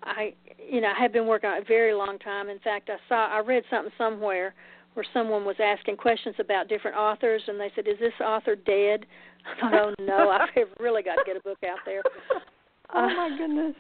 I, 0.04 0.34
you 0.70 0.80
know, 0.80 0.92
I 0.96 1.02
have 1.02 1.12
been 1.12 1.26
working 1.26 1.50
on 1.50 1.56
it 1.56 1.62
a 1.64 1.66
very 1.66 1.92
long 1.92 2.20
time. 2.20 2.48
In 2.48 2.60
fact, 2.60 2.88
I 2.88 2.96
saw, 3.08 3.26
I 3.26 3.40
read 3.40 3.64
something 3.68 3.92
somewhere 3.98 4.54
where 4.94 5.04
someone 5.12 5.44
was 5.44 5.56
asking 5.62 5.96
questions 5.96 6.36
about 6.38 6.68
different 6.68 6.96
authors, 6.96 7.42
and 7.48 7.58
they 7.58 7.72
said, 7.74 7.88
"Is 7.88 7.98
this 7.98 8.12
author 8.24 8.54
dead?" 8.54 9.06
I 9.44 9.60
thought, 9.60 9.74
"Oh 9.74 9.94
no, 10.00 10.30
I've 10.30 10.68
really 10.80 11.02
got 11.02 11.16
to 11.16 11.22
get 11.26 11.36
a 11.36 11.40
book 11.40 11.58
out 11.68 11.78
there." 11.84 12.02
oh 12.94 13.08
my 13.08 13.36
goodness! 13.36 13.74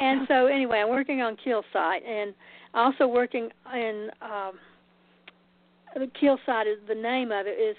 And 0.00 0.22
so 0.28 0.46
anyway, 0.46 0.78
I'm 0.78 0.90
working 0.90 1.20
on 1.20 1.36
Kill 1.42 1.62
Site, 1.72 2.02
and 2.04 2.34
also 2.74 3.06
working 3.06 3.50
in 3.74 4.10
um, 4.20 4.52
the 5.94 6.10
Kill 6.18 6.38
Site 6.46 6.66
is 6.66 6.78
the 6.88 6.94
name 6.94 7.32
of 7.32 7.46
it 7.46 7.58
is 7.58 7.76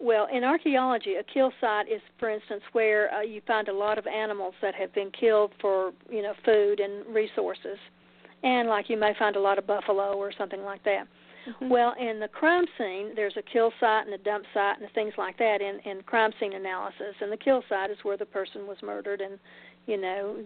well 0.00 0.26
in 0.32 0.42
archaeology. 0.42 1.14
A 1.14 1.22
kill 1.22 1.52
site 1.60 1.86
is, 1.88 2.00
for 2.18 2.30
instance, 2.30 2.62
where 2.72 3.12
uh, 3.14 3.20
you 3.20 3.40
find 3.46 3.68
a 3.68 3.72
lot 3.72 3.98
of 3.98 4.06
animals 4.06 4.54
that 4.62 4.74
have 4.74 4.92
been 4.94 5.10
killed 5.12 5.52
for 5.60 5.92
you 6.10 6.22
know 6.22 6.32
food 6.44 6.80
and 6.80 7.06
resources, 7.14 7.78
and 8.42 8.68
like 8.68 8.88
you 8.88 8.96
may 8.96 9.12
find 9.18 9.36
a 9.36 9.40
lot 9.40 9.58
of 9.58 9.66
buffalo 9.66 10.14
or 10.14 10.32
something 10.36 10.62
like 10.62 10.82
that. 10.84 11.06
Mm-hmm. 11.48 11.70
Well, 11.70 11.94
in 11.98 12.20
the 12.20 12.28
crime 12.28 12.66
scene, 12.76 13.12
there's 13.14 13.36
a 13.38 13.42
kill 13.42 13.72
site 13.80 14.04
and 14.04 14.14
a 14.14 14.18
dump 14.18 14.44
site 14.52 14.80
and 14.80 14.90
things 14.94 15.14
like 15.16 15.38
that 15.38 15.60
in 15.60 15.78
in 15.90 16.02
crime 16.02 16.32
scene 16.40 16.54
analysis. 16.54 17.14
And 17.20 17.30
the 17.30 17.36
kill 17.36 17.62
site 17.68 17.90
is 17.90 17.98
where 18.02 18.16
the 18.16 18.26
person 18.26 18.66
was 18.66 18.78
murdered, 18.82 19.20
and 19.20 19.38
you 19.86 20.00
know, 20.00 20.36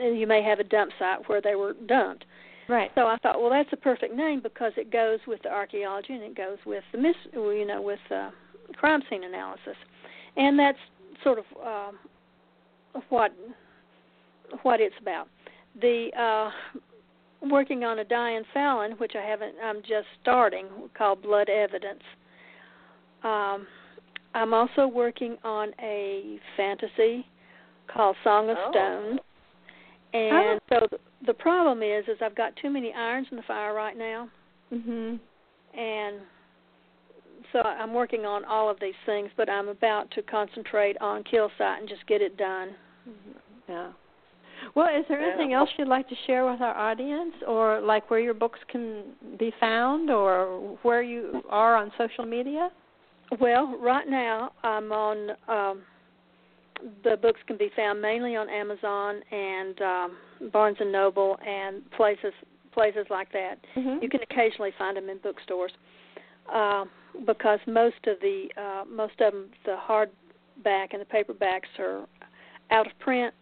you 0.00 0.26
may 0.26 0.42
have 0.42 0.60
a 0.60 0.64
dump 0.64 0.92
site 0.98 1.28
where 1.28 1.40
they 1.40 1.54
were 1.54 1.74
dumped. 1.86 2.24
Right. 2.68 2.90
So 2.94 3.02
I 3.02 3.18
thought, 3.18 3.40
well, 3.40 3.50
that's 3.50 3.68
a 3.72 3.76
perfect 3.76 4.14
name 4.14 4.40
because 4.40 4.72
it 4.76 4.90
goes 4.90 5.18
with 5.26 5.42
the 5.42 5.50
archaeology 5.50 6.14
and 6.14 6.22
it 6.22 6.36
goes 6.36 6.58
with 6.64 6.82
the 6.92 6.98
mis, 6.98 7.14
you 7.34 7.66
know, 7.66 7.82
with 7.82 7.98
uh, 8.10 8.30
crime 8.76 9.02
scene 9.10 9.24
analysis, 9.24 9.76
and 10.36 10.58
that's 10.58 10.78
sort 11.22 11.38
of 11.38 11.44
uh, 11.62 13.00
what 13.10 13.32
what 14.62 14.80
it's 14.80 14.94
about. 15.00 15.28
The 15.80 16.08
uh, 16.18 16.50
working 17.50 17.84
on 17.84 17.98
a 17.98 18.04
Diane 18.04 18.44
Fallon, 18.54 18.92
which 18.92 19.12
I 19.14 19.22
haven't. 19.22 19.54
I'm 19.62 19.80
just 19.82 20.06
starting, 20.22 20.66
called 20.96 21.22
Blood 21.22 21.50
Evidence. 21.50 22.02
Um, 23.22 23.66
I'm 24.34 24.52
also 24.54 24.86
working 24.86 25.36
on 25.44 25.72
a 25.80 26.38
fantasy 26.56 27.26
called 27.92 28.16
Song 28.24 28.50
of 28.50 28.56
oh. 28.58 28.70
Stones, 28.70 29.20
and 30.12 30.32
oh. 30.32 30.58
so 30.68 30.86
the, 30.90 30.98
the 31.26 31.34
problem 31.34 31.82
is, 31.82 32.04
is 32.08 32.18
I've 32.22 32.36
got 32.36 32.54
too 32.56 32.70
many 32.70 32.92
irons 32.92 33.28
in 33.30 33.36
the 33.36 33.42
fire 33.44 33.74
right 33.74 33.96
now, 33.96 34.28
mhm, 34.72 35.18
and 35.76 36.20
so 37.52 37.60
I'm 37.60 37.94
working 37.94 38.24
on 38.24 38.44
all 38.44 38.68
of 38.68 38.78
these 38.80 38.94
things, 39.06 39.30
but 39.36 39.48
I'm 39.48 39.68
about 39.68 40.10
to 40.12 40.22
concentrate 40.22 40.96
on 41.00 41.22
Kill 41.22 41.50
Site 41.56 41.80
and 41.80 41.88
just 41.88 42.04
get 42.06 42.20
it 42.20 42.36
done. 42.36 42.70
Mm-hmm. 43.08 43.38
Yeah. 43.68 43.92
Well, 44.74 44.88
is 44.88 45.04
there 45.08 45.20
anything 45.20 45.52
else 45.52 45.68
you'd 45.76 45.88
like 45.88 46.08
to 46.08 46.14
share 46.26 46.50
with 46.50 46.60
our 46.60 46.76
audience, 46.76 47.34
or 47.46 47.80
like 47.80 48.10
where 48.10 48.20
your 48.20 48.34
books 48.34 48.58
can 48.70 49.04
be 49.38 49.52
found, 49.60 50.10
or 50.10 50.76
where 50.82 51.02
you 51.02 51.42
are 51.48 51.76
on 51.76 51.92
social 51.98 52.24
media? 52.24 52.70
Well, 53.40 53.78
right 53.78 54.08
now 54.08 54.52
I'm 54.62 54.90
on. 54.90 55.30
Um, 55.48 55.82
the 57.02 57.16
books 57.16 57.40
can 57.46 57.56
be 57.56 57.70
found 57.74 58.00
mainly 58.00 58.36
on 58.36 58.48
Amazon 58.48 59.20
and 59.30 59.80
um, 59.80 60.16
Barnes 60.52 60.76
and 60.80 60.92
Noble 60.92 61.38
and 61.46 61.88
places 61.92 62.32
places 62.72 63.06
like 63.08 63.32
that. 63.32 63.56
Mm-hmm. 63.76 64.02
You 64.02 64.08
can 64.08 64.20
occasionally 64.22 64.72
find 64.76 64.96
them 64.96 65.08
in 65.08 65.18
bookstores 65.18 65.72
uh, 66.52 66.84
because 67.26 67.60
most 67.66 68.06
of 68.06 68.18
the 68.20 68.48
uh, 68.56 68.84
most 68.90 69.20
of 69.20 69.32
them, 69.32 69.46
the 69.64 69.76
hardback 69.76 70.88
and 70.92 71.00
the 71.00 71.06
paperbacks 71.06 71.78
are 71.78 72.06
out 72.70 72.86
of 72.86 72.98
print 72.98 73.32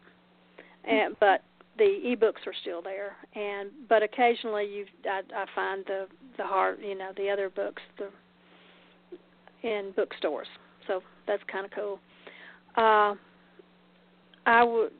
and 0.84 1.16
but 1.20 1.42
the 1.78 2.00
ebooks 2.04 2.46
are 2.46 2.54
still 2.60 2.82
there 2.82 3.16
and 3.34 3.70
but 3.88 4.02
occasionally 4.02 4.66
you 4.66 4.84
I, 5.04 5.22
I 5.34 5.46
find 5.54 5.84
the 5.86 6.06
the 6.36 6.44
hard 6.44 6.78
you 6.82 6.96
know 6.96 7.12
the 7.16 7.30
other 7.30 7.48
books 7.48 7.82
the 7.98 8.08
in 9.66 9.92
bookstores 9.96 10.48
so 10.86 11.02
that's 11.26 11.42
kind 11.50 11.64
of 11.64 11.70
cool 11.70 11.98
uh 12.76 13.14
I 14.46 14.64
would 14.64 14.92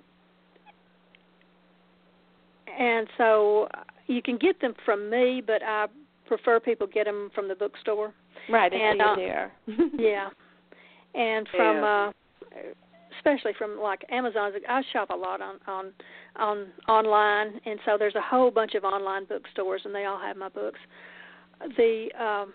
and 2.79 3.07
so 3.19 3.69
you 4.07 4.23
can 4.23 4.39
get 4.39 4.61
them 4.61 4.75
from 4.85 5.11
me 5.11 5.43
but 5.45 5.63
I 5.63 5.87
prefer 6.27 6.61
people 6.61 6.87
get 6.87 7.05
them 7.05 7.31
from 7.35 7.49
the 7.49 7.55
bookstore 7.55 8.13
right 8.49 8.73
and 8.73 9.01
uh, 9.01 9.15
there 9.17 9.53
yeah 9.99 10.31
and 11.15 11.49
from 11.51 11.77
yeah. 11.77 12.11
uh 12.11 12.59
especially 13.19 13.53
from 13.57 13.79
like 13.81 14.05
Amazon. 14.11 14.53
I 14.69 14.83
shop 14.93 15.11
a 15.11 15.17
lot 15.17 15.41
on 15.41 15.59
on 15.67 15.93
on 16.37 16.67
online, 16.89 17.61
and 17.65 17.79
so 17.85 17.97
there's 17.99 18.15
a 18.15 18.21
whole 18.21 18.51
bunch 18.51 18.75
of 18.75 18.85
online 18.85 19.25
bookstores, 19.25 19.83
and 19.85 19.95
they 19.95 20.05
all 20.05 20.19
have 20.19 20.37
my 20.37 20.49
books. 20.49 20.79
The 21.77 22.09
um, 22.19 22.53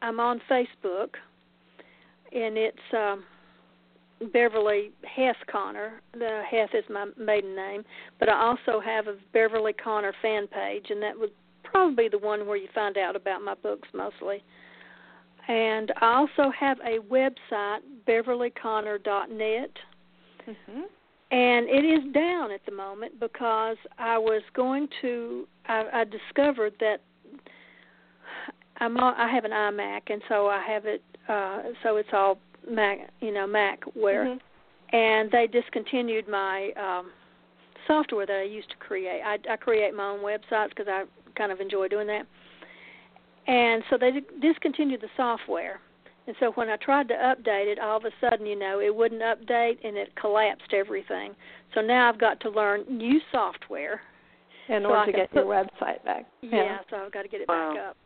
I'm 0.00 0.18
on 0.18 0.40
Facebook, 0.50 1.10
and 2.32 2.56
it's 2.56 2.78
um, 2.92 3.24
Beverly 4.32 4.92
Heth 5.04 5.36
Connor. 5.50 6.00
The 6.12 6.42
Heth 6.48 6.74
is 6.74 6.84
my 6.90 7.06
maiden 7.18 7.54
name, 7.54 7.84
but 8.18 8.28
I 8.28 8.34
also 8.34 8.80
have 8.80 9.06
a 9.06 9.16
Beverly 9.32 9.72
Connor 9.72 10.12
fan 10.22 10.46
page, 10.46 10.86
and 10.90 11.02
that 11.02 11.18
would 11.18 11.30
probably 11.64 12.04
be 12.04 12.08
the 12.08 12.18
one 12.18 12.46
where 12.46 12.56
you 12.56 12.68
find 12.74 12.98
out 12.98 13.16
about 13.16 13.42
my 13.42 13.54
books 13.54 13.88
mostly. 13.94 14.42
And 15.48 15.92
I 16.00 16.14
also 16.14 16.52
have 16.58 16.78
a 16.80 16.98
website, 16.98 17.80
beverlyconnor.net. 18.06 19.70
Mm-hmm. 20.48 20.80
And 21.32 21.68
it 21.68 21.84
is 21.84 22.12
down 22.12 22.50
at 22.50 22.64
the 22.66 22.72
moment 22.72 23.18
because 23.18 23.76
I 23.98 24.18
was 24.18 24.42
going 24.54 24.88
to. 25.00 25.48
I, 25.66 25.84
I 25.92 26.04
discovered 26.04 26.74
that 26.80 26.98
I'm. 28.78 28.98
I 28.98 29.30
have 29.32 29.44
an 29.44 29.50
iMac, 29.50 30.02
and 30.08 30.20
so 30.28 30.48
I 30.48 30.62
have 30.62 30.84
it. 30.84 31.02
Uh, 31.28 31.62
so 31.82 31.96
it's 31.96 32.10
all 32.12 32.38
Mac, 32.68 33.10
you 33.20 33.32
know, 33.32 33.46
Macware. 33.46 34.26
Mm-hmm. 34.26 34.96
And 34.96 35.30
they 35.30 35.46
discontinued 35.46 36.28
my 36.28 36.70
um, 36.76 37.10
software 37.86 38.26
that 38.26 38.36
I 38.36 38.42
used 38.42 38.68
to 38.70 38.76
create. 38.76 39.22
I, 39.24 39.38
I 39.50 39.56
create 39.56 39.94
my 39.94 40.10
own 40.10 40.20
websites 40.20 40.68
because 40.68 40.86
I 40.88 41.04
kind 41.36 41.50
of 41.50 41.60
enjoy 41.60 41.88
doing 41.88 42.06
that. 42.08 42.26
And 43.46 43.82
so 43.90 43.96
they 43.98 44.20
discontinued 44.40 45.00
the 45.00 45.08
software. 45.16 45.80
And 46.26 46.36
so 46.38 46.52
when 46.54 46.68
I 46.68 46.76
tried 46.76 47.08
to 47.08 47.14
update 47.14 47.72
it, 47.72 47.80
all 47.80 47.96
of 47.96 48.04
a 48.04 48.10
sudden, 48.20 48.46
you 48.46 48.56
know, 48.56 48.80
it 48.80 48.94
wouldn't 48.94 49.22
update 49.22 49.78
and 49.82 49.96
it 49.96 50.14
collapsed 50.20 50.72
everything. 50.72 51.34
So 51.74 51.80
now 51.80 52.08
I've 52.08 52.20
got 52.20 52.38
to 52.40 52.50
learn 52.50 52.84
new 52.88 53.18
software 53.32 54.02
in 54.68 54.82
so 54.82 54.88
order 54.88 55.00
I 55.00 55.06
to 55.06 55.12
get 55.12 55.30
put, 55.32 55.44
your 55.44 55.46
website 55.46 56.04
back. 56.04 56.26
Yeah, 56.42 56.50
yeah, 56.50 56.78
so 56.90 56.96
I've 56.98 57.12
got 57.12 57.22
to 57.22 57.28
get 57.28 57.40
it 57.40 57.48
wow. 57.48 57.74
back 57.74 57.90
up. 57.90 57.96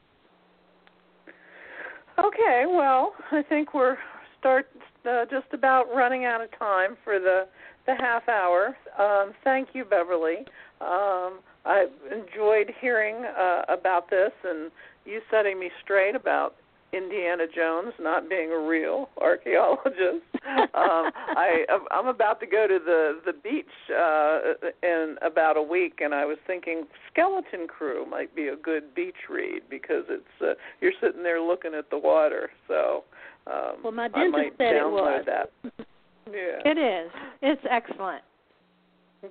Okay, 2.25 2.64
well, 2.66 3.12
I 3.31 3.42
think 3.42 3.75
we're 3.75 3.99
start 4.38 4.68
uh, 5.09 5.25
just 5.31 5.46
about 5.53 5.87
running 5.94 6.25
out 6.25 6.40
of 6.40 6.57
time 6.59 6.96
for 7.05 7.18
the 7.18 7.46
the 7.87 7.94
half 7.94 8.29
hour. 8.29 8.77
Um, 8.99 9.33
thank 9.44 9.68
you, 9.72 9.85
Beverly. 9.85 10.38
Um, 10.81 11.38
I 11.64 11.87
enjoyed 12.11 12.72
hearing 12.81 13.25
uh, 13.25 13.62
about 13.68 14.11
this 14.11 14.33
and 14.44 14.70
you 15.05 15.20
setting 15.31 15.59
me 15.59 15.70
straight 15.85 16.16
about 16.16 16.57
Indiana 16.92 17.44
Jones 17.53 17.92
not 18.01 18.29
being 18.29 18.51
a 18.51 18.59
real 18.59 19.09
archaeologist. 19.20 20.25
um, 20.75 21.11
I 21.14 21.64
I'm 21.90 22.07
about 22.07 22.40
to 22.40 22.46
go 22.46 22.66
to 22.66 22.79
the 22.85 23.20
the 23.25 23.33
beach 23.33 23.66
uh, 23.90 24.38
in 24.83 25.16
about 25.22 25.57
a 25.57 25.62
week, 25.62 26.01
and 26.01 26.14
I 26.14 26.25
was 26.25 26.38
thinking 26.46 26.85
Skeleton 27.12 27.66
Crew 27.66 28.07
might 28.07 28.35
be 28.35 28.49
a 28.49 28.57
good 28.57 28.94
beach 28.94 29.29
read 29.29 29.62
because 29.68 30.05
it's 30.09 30.25
uh, 30.40 30.55
you're 30.81 30.92
sitting 31.01 31.22
there 31.22 31.40
looking 31.40 31.75
at 31.75 31.90
the 31.90 31.99
water. 31.99 32.51
So 32.68 33.05
um, 33.46 33.76
well, 33.82 33.92
my 33.92 34.04
I 34.06 34.09
dentist 34.09 34.32
might 34.32 34.52
said 34.59 34.76
it 34.76 34.90
was. 34.90 35.24
that. 35.26 35.50
Yeah, 36.28 36.59
It 36.72 36.76
is. 36.76 37.12
It's 37.40 37.62
excellent. 37.70 38.22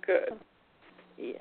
good. 0.06 0.30
Yeah. 1.18 1.34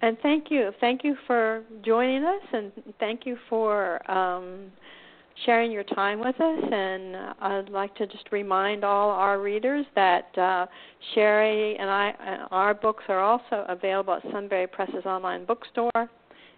And 0.00 0.16
thank 0.22 0.46
you. 0.50 0.70
Thank 0.80 1.04
you 1.04 1.14
for 1.26 1.62
joining 1.84 2.24
us 2.24 2.40
and 2.54 2.72
thank 2.98 3.26
you 3.26 3.36
for 3.50 4.10
um, 4.10 4.72
sharing 5.44 5.70
your 5.70 5.84
time 5.84 6.20
with 6.20 6.40
us. 6.40 6.58
And 6.72 7.14
uh, 7.14 7.34
I'd 7.42 7.68
like 7.68 7.94
to 7.96 8.06
just 8.06 8.24
remind 8.32 8.84
all 8.84 9.10
our 9.10 9.38
readers 9.38 9.84
that 9.94 10.36
uh, 10.38 10.64
Sherry 11.14 11.76
and 11.78 11.90
I, 11.90 12.10
uh, 12.10 12.46
our 12.54 12.72
books 12.72 13.04
are 13.08 13.20
also 13.20 13.66
available 13.68 14.14
at 14.14 14.22
Sunbury 14.32 14.66
Press's 14.66 15.04
online 15.04 15.44
bookstore, 15.44 16.08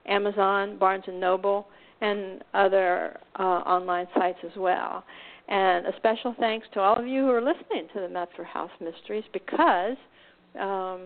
Amazon, 0.07 0.79
Barnes 0.79 1.05
and 1.09 1.19
Noble, 1.19 1.67
and 2.03 2.43
other 2.53 3.17
uh, 3.39 3.43
online 3.43 4.07
sites 4.15 4.39
as 4.45 4.57
well. 4.57 5.05
And 5.49 5.87
a 5.87 5.97
special 5.97 6.35
thanks 6.39 6.67
to 6.75 6.81
all 6.81 6.97
of 6.97 7.07
you 7.07 7.23
who 7.23 7.31
are 7.31 7.41
listening 7.43 7.89
to 7.95 8.01
the 8.01 8.09
Milford 8.09 8.47
House 8.47 8.71
Mysteries 8.81 9.25
because 9.33 9.97
um, 10.61 11.01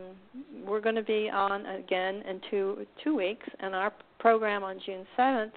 we're 0.66 0.80
going 0.80 0.94
to 0.94 1.02
be 1.02 1.30
on 1.32 1.64
again 1.66 2.22
in 2.28 2.40
two 2.50 2.86
two 3.02 3.14
weeks, 3.16 3.46
and 3.60 3.74
our 3.74 3.92
program 4.18 4.64
on 4.64 4.80
June 4.84 5.06
seventh 5.16 5.54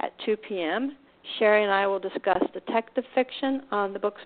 at 0.00 0.12
two 0.24 0.36
p.m. 0.36 0.96
Sherry 1.38 1.64
and 1.64 1.72
I 1.72 1.86
will 1.86 1.98
discuss 1.98 2.42
detective 2.52 3.04
fiction 3.14 3.62
on 3.70 3.92
the 3.92 3.98
Book 3.98 4.16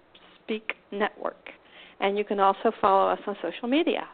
Speak 0.43 0.75
Network, 0.93 1.51
and 2.01 2.19
you 2.19 2.25
can 2.25 2.41
also 2.41 2.73
follow 2.81 3.11
us 3.11 3.21
on 3.27 3.37
social 3.43 3.69
media. 3.69 4.07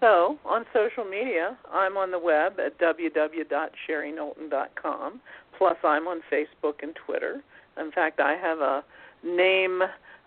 So, 0.00 0.38
on 0.44 0.66
social 0.72 1.04
media, 1.04 1.56
I'm 1.72 1.96
on 1.96 2.10
the 2.10 2.18
web 2.18 2.58
at 2.60 2.78
www.sherryknowlton.com. 2.78 5.20
Plus, 5.56 5.76
I'm 5.82 6.06
on 6.06 6.20
Facebook 6.32 6.82
and 6.82 6.94
Twitter. 7.04 7.42
In 7.80 7.90
fact, 7.90 8.20
I 8.20 8.34
have 8.34 8.58
a 8.60 8.84
name 9.24 9.82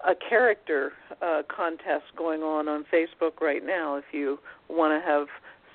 a 0.06 0.14
character 0.16 0.92
uh, 1.22 1.44
contest 1.56 2.06
going 2.18 2.42
on 2.42 2.68
on 2.68 2.84
Facebook 2.92 3.40
right 3.40 3.64
now. 3.64 3.98
If 3.98 4.06
you 4.12 4.40
want 4.68 5.00
to 5.00 5.08
have 5.08 5.28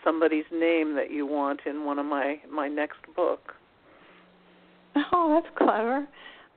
somebody's 0.05 0.45
name 0.53 0.95
that 0.97 1.11
you 1.11 1.27
want 1.27 1.61
in 1.67 1.85
one 1.85 1.99
of 1.99 2.07
my 2.07 2.41
my 2.51 2.69
next 2.69 3.01
book. 3.15 3.55
Oh, 5.13 5.35
that's 5.35 5.55
clever. 5.57 6.07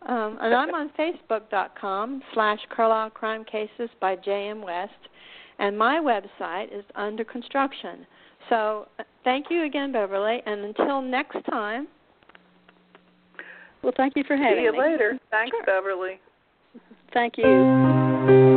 Um, 0.07 0.37
and 0.41 0.53
I'm 0.53 0.73
on 0.73 0.91
Facebook.com 0.99 2.21
slash 2.33 2.59
Carlisle 2.73 3.09
Crime 3.11 3.43
Cases 3.43 3.89
by 3.99 4.15
J.M. 4.15 4.61
West, 4.61 4.93
and 5.59 5.77
my 5.77 5.99
website 5.99 6.73
is 6.77 6.83
under 6.95 7.23
construction. 7.23 8.05
So 8.49 8.87
uh, 8.97 9.03
thank 9.23 9.47
you 9.49 9.65
again, 9.65 9.91
Beverly, 9.91 10.41
and 10.45 10.61
until 10.61 11.01
next 11.01 11.37
time. 11.49 11.87
Well, 13.83 13.93
thank 13.95 14.13
you 14.15 14.23
for 14.27 14.35
having 14.35 14.57
me. 14.57 14.61
See 14.61 14.65
you 14.65 14.71
me. 14.73 14.79
later. 14.79 15.19
Thanks, 15.31 15.55
Sure. 15.55 15.65
Beverly. 15.65 16.19
Thank 17.13 17.37
you. 17.37 18.55